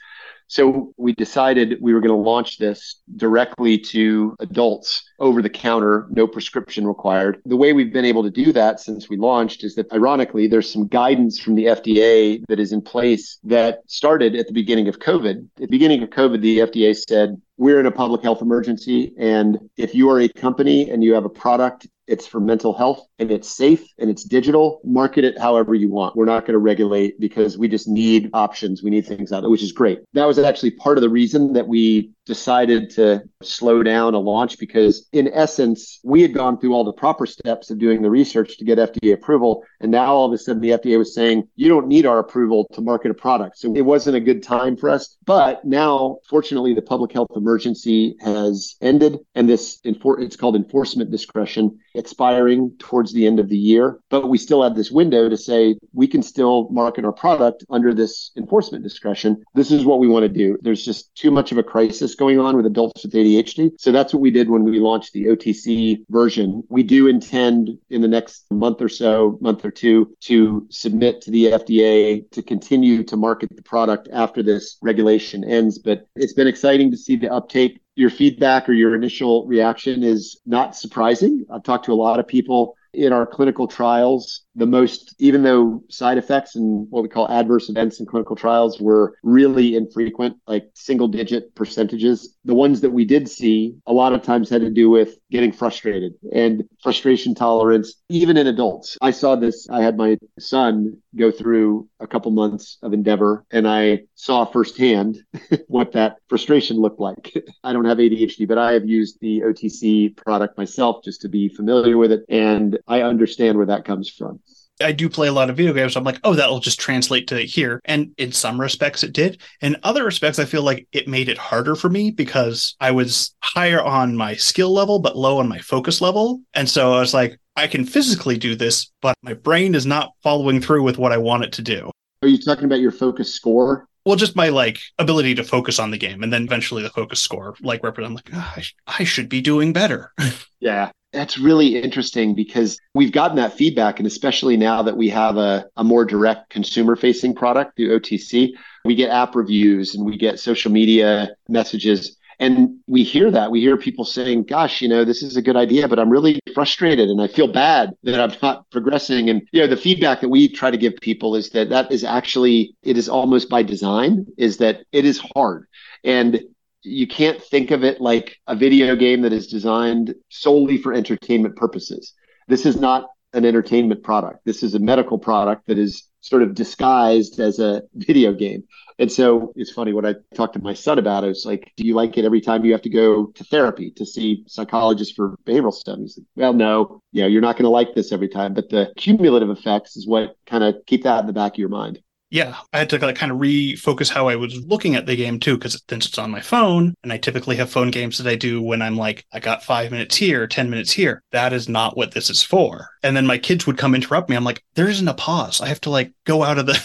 so 0.49 0.93
we 0.97 1.13
decided 1.15 1.79
we 1.81 1.95
were 1.95 2.01
going 2.01 2.15
to 2.15 2.23
launch 2.31 2.59
this 2.59 2.97
directly 3.17 3.79
to 3.79 4.37
adults 4.41 5.03
over 5.19 5.41
the 5.41 5.49
counter, 5.51 6.07
no 6.11 6.27
prescription 6.27 6.87
required. 6.87 7.41
The 7.47 7.57
way 7.57 7.73
we've 7.73 7.93
been 7.93 8.05
able 8.05 8.23
to 8.25 8.31
do 8.31 8.53
that 8.53 8.81
since 8.81 9.09
we 9.09 9.17
launched 9.17 9.65
is 9.65 9.75
that 9.77 9.91
ironically, 9.93 10.47
there's 10.47 10.71
some 10.71 10.87
guidance 10.87 11.39
from 11.41 11.55
the 11.55 11.67
FDA 11.67 12.43
that 12.49 12.61
is 12.61 12.73
in 12.73 12.83
place 12.83 13.39
that 13.45 13.81
started 13.87 14.35
at 14.37 14.47
the 14.47 14.53
beginning 14.53 14.89
of 14.89 14.99
COVID. 14.99 15.39
At 15.57 15.61
the 15.61 15.67
beginning 15.67 16.03
of 16.03 16.11
COVID, 16.11 16.41
the 16.41 16.59
FDA 16.61 16.95
said, 17.09 17.41
we're 17.57 17.79
in 17.81 17.87
a 17.87 17.91
public 17.91 18.23
health 18.23 18.43
emergency. 18.43 19.15
And 19.19 19.59
if 19.77 19.95
you 19.95 20.11
are 20.11 20.21
a 20.21 20.29
company 20.29 20.91
and 20.91 21.03
you 21.03 21.15
have 21.15 21.25
a 21.25 21.29
product 21.31 21.87
it's 22.07 22.27
for 22.27 22.39
mental 22.41 22.75
health 22.75 23.07
and 23.19 23.31
it's 23.31 23.49
safe 23.49 23.87
and 23.99 24.11
it's 24.11 24.25
digital. 24.25 24.81
Market 24.85 25.25
it 25.25 25.39
however 25.39 25.75
you 25.75 25.89
want. 25.91 26.15
We're 26.17 26.25
not 26.27 26.43
going 26.43 26.53
to 26.53 26.59
regulate 26.59 27.19
because 27.19 27.57
we 27.57 27.67
just 27.69 27.89
need 27.89 28.31
options. 28.35 28.83
We 28.83 28.91
need 28.91 29.07
things 29.07 29.33
out 29.33 29.41
there, 29.41 29.49
which 29.51 29.63
is 29.63 29.73
great. 29.73 30.01
That 30.13 30.27
was 30.27 30.39
actually 30.39 30.73
part 30.73 30.99
of 30.99 31.03
the 31.03 31.09
reason 31.09 31.55
that 31.55 31.67
we 31.67 32.11
decided 32.27 32.89
to 32.91 33.23
slow 33.43 33.83
down 33.83 34.15
a 34.15 34.19
launch 34.19 34.59
because 34.59 35.07
in 35.13 35.29
essence 35.33 36.01
we 36.03 36.23
had 36.23 36.33
gone 36.33 36.59
through 36.59 36.73
all 36.73 36.83
the 36.83 36.93
proper 36.93 37.27
steps 37.27 37.71
of 37.71 37.79
doing 37.79 38.01
the 38.01 38.09
research 38.09 38.57
to 38.57 38.65
get 38.65 38.79
fda 38.79 39.13
approval 39.13 39.63
and 39.83 39.93
now 39.93 40.07
all 40.15 40.25
of 40.25 40.33
a 40.33 40.39
sudden 40.39 40.63
the 40.63 40.71
fda 40.71 40.97
was 40.97 41.15
saying 41.15 41.47
you 41.55 41.69
don't 41.69 41.87
need 41.87 42.07
our 42.07 42.21
approval 42.21 42.67
to 42.73 42.81
market 42.81 43.11
a 43.11 43.15
product 43.15 43.59
so 43.59 43.75
it 43.77 43.83
wasn't 43.83 44.17
a 44.17 44.21
good 44.21 44.43
time 44.43 44.75
for 44.75 44.89
us 44.89 45.19
but 45.27 45.63
now 45.67 46.17
fortunately 46.27 46.73
the 46.73 46.81
public 46.81 47.13
health 47.13 47.29
emergency 47.37 48.17
has 48.23 48.77
ended 48.81 49.19
and 49.35 49.47
this 49.47 49.79
it's 49.85 50.37
called 50.37 50.57
enforcement 50.57 51.11
discretion 51.11 51.79
expiring 51.95 52.73
towards 52.79 53.13
the 53.13 53.27
end 53.27 53.41
of 53.41 53.49
the 53.49 53.57
year. 53.57 54.01
But 54.11 54.29
we 54.29 54.39
still 54.39 54.63
have 54.63 54.75
this 54.75 54.91
window 54.91 55.29
to 55.29 55.37
say 55.37 55.77
we 55.93 56.07
can 56.07 56.23
still 56.23 56.69
market 56.71 57.05
our 57.05 57.13
product 57.13 57.65
under 57.71 57.95
this 57.95 58.33
enforcement 58.37 58.83
discretion. 58.83 59.43
This 59.55 59.71
is 59.71 59.85
what 59.85 59.99
we 59.99 60.09
want 60.09 60.25
to 60.25 60.29
do. 60.29 60.59
There's 60.63 60.85
just 60.85 61.15
too 61.15 61.31
much 61.31 61.53
of 61.53 61.59
a 61.59 61.63
crisis 61.63 62.15
going 62.15 62.39
on 62.41 62.57
with 62.57 62.67
adults 62.67 63.05
with 63.05 63.13
ADHD. 63.13 63.73
So 63.79 63.93
that's 63.93 64.13
what 64.13 64.21
we 64.21 64.31
did 64.31 64.51
when 64.51 64.65
we 64.65 64.79
launched 64.81 65.13
the 65.13 65.27
OTC 65.27 66.05
version. 66.09 66.65
We 66.69 66.83
do 66.83 67.07
intend 67.07 67.71
in 67.91 68.01
the 68.03 68.09
next 68.09 68.45
month 68.51 68.83
or 68.83 68.89
so, 68.89 69.39
month 69.41 69.65
or 69.65 69.71
two, 69.71 70.15
to 70.23 70.67
submit 70.71 71.23
to 71.23 71.31
the 71.31 71.47
FDA 71.47 72.29
to 72.33 72.43
continue 72.43 73.05
to 73.05 73.17
market 73.17 73.51
the 73.55 73.63
product 73.63 74.09
after 74.13 74.43
this 74.43 74.77
regulation 74.83 75.45
ends. 75.45 75.79
But 75.79 76.07
it's 76.17 76.33
been 76.35 76.49
exciting 76.49 76.91
to 76.91 76.97
see 76.97 77.17
the 77.17 77.31
uptake 77.33 77.81
your 77.97 78.11
feedback 78.11 78.69
or 78.69 78.73
your 78.73 78.95
initial 78.95 79.47
reaction 79.47 80.03
is 80.03 80.41
not 80.45 80.77
surprising. 80.77 81.45
I've 81.51 81.63
talked 81.63 81.87
to 81.87 81.93
a 81.93 81.95
lot 81.95 82.19
of 82.21 82.27
people 82.27 82.77
in 82.95 83.13
our 83.13 83.27
clinical 83.27 83.67
trials, 83.67 84.43
the 84.57 84.67
most, 84.67 85.15
even 85.19 85.43
though 85.43 85.83
side 85.89 86.17
effects 86.17 86.55
and 86.55 86.87
what 86.91 87.03
we 87.03 87.09
call 87.09 87.29
adverse 87.29 87.69
events 87.69 87.99
in 87.99 88.07
clinical 88.07 88.37
trials 88.37 88.81
were 88.81 89.17
really 89.25 89.75
infrequent, 89.75 90.37
like 90.47 90.69
single 90.75 91.09
digit 91.09 91.55
percentages, 91.57 92.37
the 92.45 92.55
ones 92.55 92.81
that 92.81 92.91
we 92.91 93.05
did 93.05 93.29
see 93.29 93.75
a 93.87 93.93
lot 93.93 94.13
of 94.13 94.23
times 94.23 94.49
had 94.49 94.61
to 94.61 94.71
do 94.71 94.89
with 94.89 95.17
getting 95.31 95.51
frustrated 95.51 96.13
and 96.33 96.63
frustration 96.83 97.35
tolerance, 97.35 97.95
even 98.09 98.37
in 98.37 98.47
adults. 98.47 98.97
I 99.03 99.11
saw 99.11 99.35
this, 99.35 99.69
I 99.69 99.83
had 99.83 99.97
my 99.97 100.17
son 100.39 101.03
go 101.17 101.31
through 101.33 101.89
a 101.99 102.07
couple 102.07 102.31
months 102.31 102.79
of 102.83 102.93
endeavor 102.93 103.45
and 103.51 103.67
I 103.67 104.05
saw 104.15 104.45
firsthand 104.45 105.19
what 105.67 105.93
that 105.93 106.17
frustration 106.29 106.77
looked 106.79 107.01
like. 107.01 107.33
I 107.65 107.73
don't 107.73 107.85
have 107.87 107.99
ADHD, 107.99 108.47
but 108.47 108.59
I 108.59 108.73
have 108.73 108.87
used 108.87 109.19
the 109.21 109.41
OTC 109.41 110.17
product 110.17 110.57
myself 110.57 111.03
just 111.03 111.23
to 111.23 111.29
be 111.29 111.49
familiar 111.49 111.97
with 111.99 112.13
it. 112.13 112.25
And 112.29 112.79
I 112.87 113.03
understand 113.03 113.57
where 113.57 113.67
that 113.67 113.85
comes 113.85 114.09
from. 114.09 114.41
I 114.83 114.91
do 114.91 115.09
play 115.09 115.29
a 115.29 115.33
lot 115.33 115.51
of 115.51 115.57
video 115.57 115.73
games. 115.73 115.93
So 115.95 116.01
I'm 116.01 116.05
like, 116.05 116.19
oh, 116.25 116.35
that'll 116.35 116.59
just 116.59 116.81
translate 116.81 117.29
to 117.29 117.39
here. 117.41 117.81
And 117.85 118.11
in 118.19 118.33
some 118.33 118.61
respects, 118.61 119.05
it 119.05 119.13
did. 119.13 119.41
In 119.61 119.77
other 119.85 120.05
respects, 120.05 120.41
I 120.41 120.47
feel 120.47 120.63
like 120.65 120.89
it 120.91 121.07
made 121.07 121.29
it 121.29 121.39
harder 121.39 121.77
for 121.77 121.89
me 121.89 122.11
because 122.11 122.75
I 122.81 122.91
was 122.91 123.37
higher 123.41 123.81
on 123.81 124.17
my 124.17 124.35
skill 124.35 124.73
level, 124.73 124.99
but 124.99 125.17
low 125.17 125.39
on 125.39 125.49
my 125.49 125.59
focus 125.61 126.01
level. 126.01 126.43
And 126.55 126.69
so 126.69 126.93
I 126.93 126.99
was 126.99 127.15
like, 127.15 127.39
I 127.55 127.69
can 127.69 127.85
physically 127.85 128.37
do 128.37 128.57
this, 128.57 128.91
but 129.01 129.15
my 129.23 129.35
brain 129.35 129.77
is 129.77 129.87
not 129.87 130.11
following 130.25 130.61
through 130.61 130.83
with 130.83 130.99
what 130.99 131.13
I 131.13 131.19
want 131.19 131.45
it 131.45 131.53
to 131.53 131.63
do. 131.63 131.89
Are 132.23 132.29
you 132.29 132.39
talking 132.39 132.65
about 132.65 132.81
your 132.81 132.93
focus 132.93 133.33
score? 133.33 133.87
well, 134.07 134.17
just 134.17 134.37
my 134.37 134.51
like 134.51 134.81
ability 134.99 135.35
to 135.35 135.43
focus 135.43 135.79
on 135.79 135.91
the 135.91 135.97
game, 135.97 136.23
and 136.23 136.31
then 136.31 136.45
eventually 136.45 136.83
the 136.83 136.91
focus 136.91 137.23
score, 137.23 137.55
like 137.63 137.83
represent, 137.83 138.15
like, 138.15 138.29
oh, 138.35 138.53
I, 138.55 138.61
sh- 138.61 138.77
I 138.87 139.03
should 139.05 139.31
be 139.31 139.41
doing 139.41 139.73
better. 139.73 140.13
yeah, 140.61 140.91
that's 141.15 141.39
really 141.39 141.77
interesting 141.79 142.35
because 142.35 142.77
we've 142.93 143.13
gotten 143.13 143.37
that 143.39 143.53
feedback. 143.55 143.99
And 144.01 144.07
especially 144.07 144.57
now 144.57 144.83
that 144.83 144.97
we 144.97 145.09
have 145.11 145.37
a, 145.37 145.65
a 145.77 145.85
more 145.85 146.05
direct 146.05 146.51
consumer 146.51 146.97
facing 146.97 147.35
product 147.37 147.77
through 147.77 147.99
OTC, 148.01 148.51
we 148.85 148.95
get 148.97 149.11
app 149.11 149.35
reviews 149.37 149.95
and 149.95 150.05
we 150.05 150.19
get 150.19 150.41
social 150.41 150.73
media 150.73 151.29
messages. 151.49 152.17
And 152.41 152.79
we 152.89 153.05
hear 153.05 153.31
that. 153.31 153.53
We 153.53 153.61
hear 153.61 153.77
people 153.77 154.05
saying, 154.05 154.45
gosh, 154.49 154.83
you 154.83 154.89
know, 154.89 155.05
this 155.05 155.23
is 155.23 155.37
a 155.37 155.43
good 155.43 155.55
idea, 155.57 155.87
but 155.87 156.01
I'm 156.01 156.11
really 156.11 156.41
frustrated 156.53 157.09
and 157.09 157.23
I 157.23 157.29
feel 157.29 157.47
bad 157.47 157.93
that 158.03 158.21
I'm 158.21 158.37
not 158.43 158.69
progressing. 158.71 159.31
And, 159.31 159.47
you 159.53 159.61
know, 159.61 159.69
the 159.69 159.77
feedback 159.77 160.21
that 160.21 160.31
we 160.31 160.49
try 160.49 160.73
to 160.73 160.77
give 160.77 160.95
people 161.01 161.37
is 161.37 161.51
that 161.51 161.69
that 161.69 161.93
is 161.93 162.03
actually, 162.03 162.75
it 162.83 162.99
is 162.99 163.09
almost 163.09 163.49
by 163.49 163.63
design, 163.63 164.27
is 164.37 164.57
that 164.57 164.83
it 164.91 165.05
is 165.05 165.23
hard. 165.37 165.69
And 166.03 166.43
you 166.85 167.07
can't 167.07 167.43
think 167.43 167.71
of 167.71 167.83
it 167.83 168.01
like 168.01 168.39
a 168.47 168.55
video 168.55 168.95
game 168.95 169.23
that 169.23 169.33
is 169.33 169.47
designed 169.47 170.15
solely 170.29 170.77
for 170.79 170.93
entertainment 170.93 171.57
purposes. 171.57 172.13
This 172.47 172.67
is 172.67 172.77
not 172.77 173.07
an 173.33 173.45
entertainment 173.45 174.03
product. 174.05 174.45
This 174.45 174.63
is 174.63 174.75
a 174.75 174.79
medical 174.79 175.19
product 175.19 175.67
that 175.67 175.79
is 175.79 176.05
sort 176.21 176.43
of 176.43 176.55
disguised 176.55 177.41
as 177.41 177.59
a 177.59 177.83
video 177.95 178.33
game. 178.33 178.63
And 178.99 179.11
so 179.11 179.53
it's 179.57 179.73
funny 179.73 179.93
when 179.93 180.07
I 180.07 180.15
talked 180.35 180.55
to 180.55 180.63
my 180.63 180.73
son 180.73 180.99
about 180.99 181.25
it, 181.25 181.31
it's 181.31 181.45
like, 181.45 181.73
do 181.77 181.85
you 181.85 181.95
like 181.95 182.17
it 182.17 182.25
every 182.25 182.41
time 182.41 182.65
you 182.65 182.71
have 182.73 182.83
to 182.83 182.91
go 182.91 183.27
to 183.27 183.45
therapy 183.45 183.91
to 183.97 184.07
see 184.07 184.45
psychologists 184.47 185.15
for 185.15 185.37
behavioral 185.45 185.73
studies? 185.73 186.19
well, 186.37 186.53
no, 186.53 187.01
you 187.11 187.23
know, 187.23 187.27
you're 187.27 187.43
not 187.43 187.57
going 187.57 187.65
to 187.65 187.71
like 187.71 187.95
this 187.95 188.13
every 188.13 188.29
time, 188.29 188.55
but 188.55 188.69
the 188.71 188.93
cumulative 188.97 189.51
effects 189.51 189.97
is 189.97 190.07
what 190.07 190.37
kind 190.47 190.63
of 190.63 190.77
keep 190.87 191.03
that 191.03 191.19
in 191.21 191.27
the 191.27 191.33
back 191.33 191.53
of 191.53 191.59
your 191.59 191.69
mind 191.69 191.99
yeah, 192.35 192.57
I 192.73 192.79
had 192.81 192.91
to 192.91 192.99
like 192.99 193.15
kind 193.15 193.31
of 193.31 193.39
refocus 193.39 194.11
how 194.11 194.27
I 194.27 194.35
was 194.35 194.57
looking 194.67 194.97
at 194.97 195.07
the 195.07 195.15
game 195.15 195.39
too, 195.39 195.57
because 195.57 195.81
since 195.89 196.07
it's 196.09 196.19
on 196.19 196.33
my 196.33 196.41
phone, 196.41 196.93
and 197.05 197.13
I 197.13 197.17
typically 197.17 197.55
have 197.59 197.71
phone 197.71 197.93
games 197.93 198.19
that 198.19 198.29
I 198.29 198.35
do 198.35 198.61
when 198.61 198.83
I'm 198.83 198.97
like, 198.97 199.25
I 199.33 199.39
got 199.39 199.63
five 199.63 199.93
minutes 199.93 200.17
here, 200.17 200.49
10 200.49 200.69
minutes 200.69 200.91
here. 200.91 201.23
That 201.31 201.53
is 201.53 201.69
not 201.69 201.97
what 201.97 202.11
this 202.11 202.31
is 202.31 202.43
for. 202.43 202.89
And 203.05 203.17
then 203.17 203.25
my 203.25 203.39
kids 203.39 203.69
would 203.69 203.79
come 203.79 203.95
interrupt 203.95 204.29
me. 204.29 204.35
I'm 204.35 204.43
like, 204.43 204.65
there 204.75 204.89
isn't 204.89 205.07
a 205.07 205.15
pause. 205.15 205.61
I 205.61 205.69
have 205.69 205.81
to 205.83 205.91
like 205.91 206.13
go 206.25 206.43
out 206.43 206.59
of 206.59 206.67
the 206.67 206.85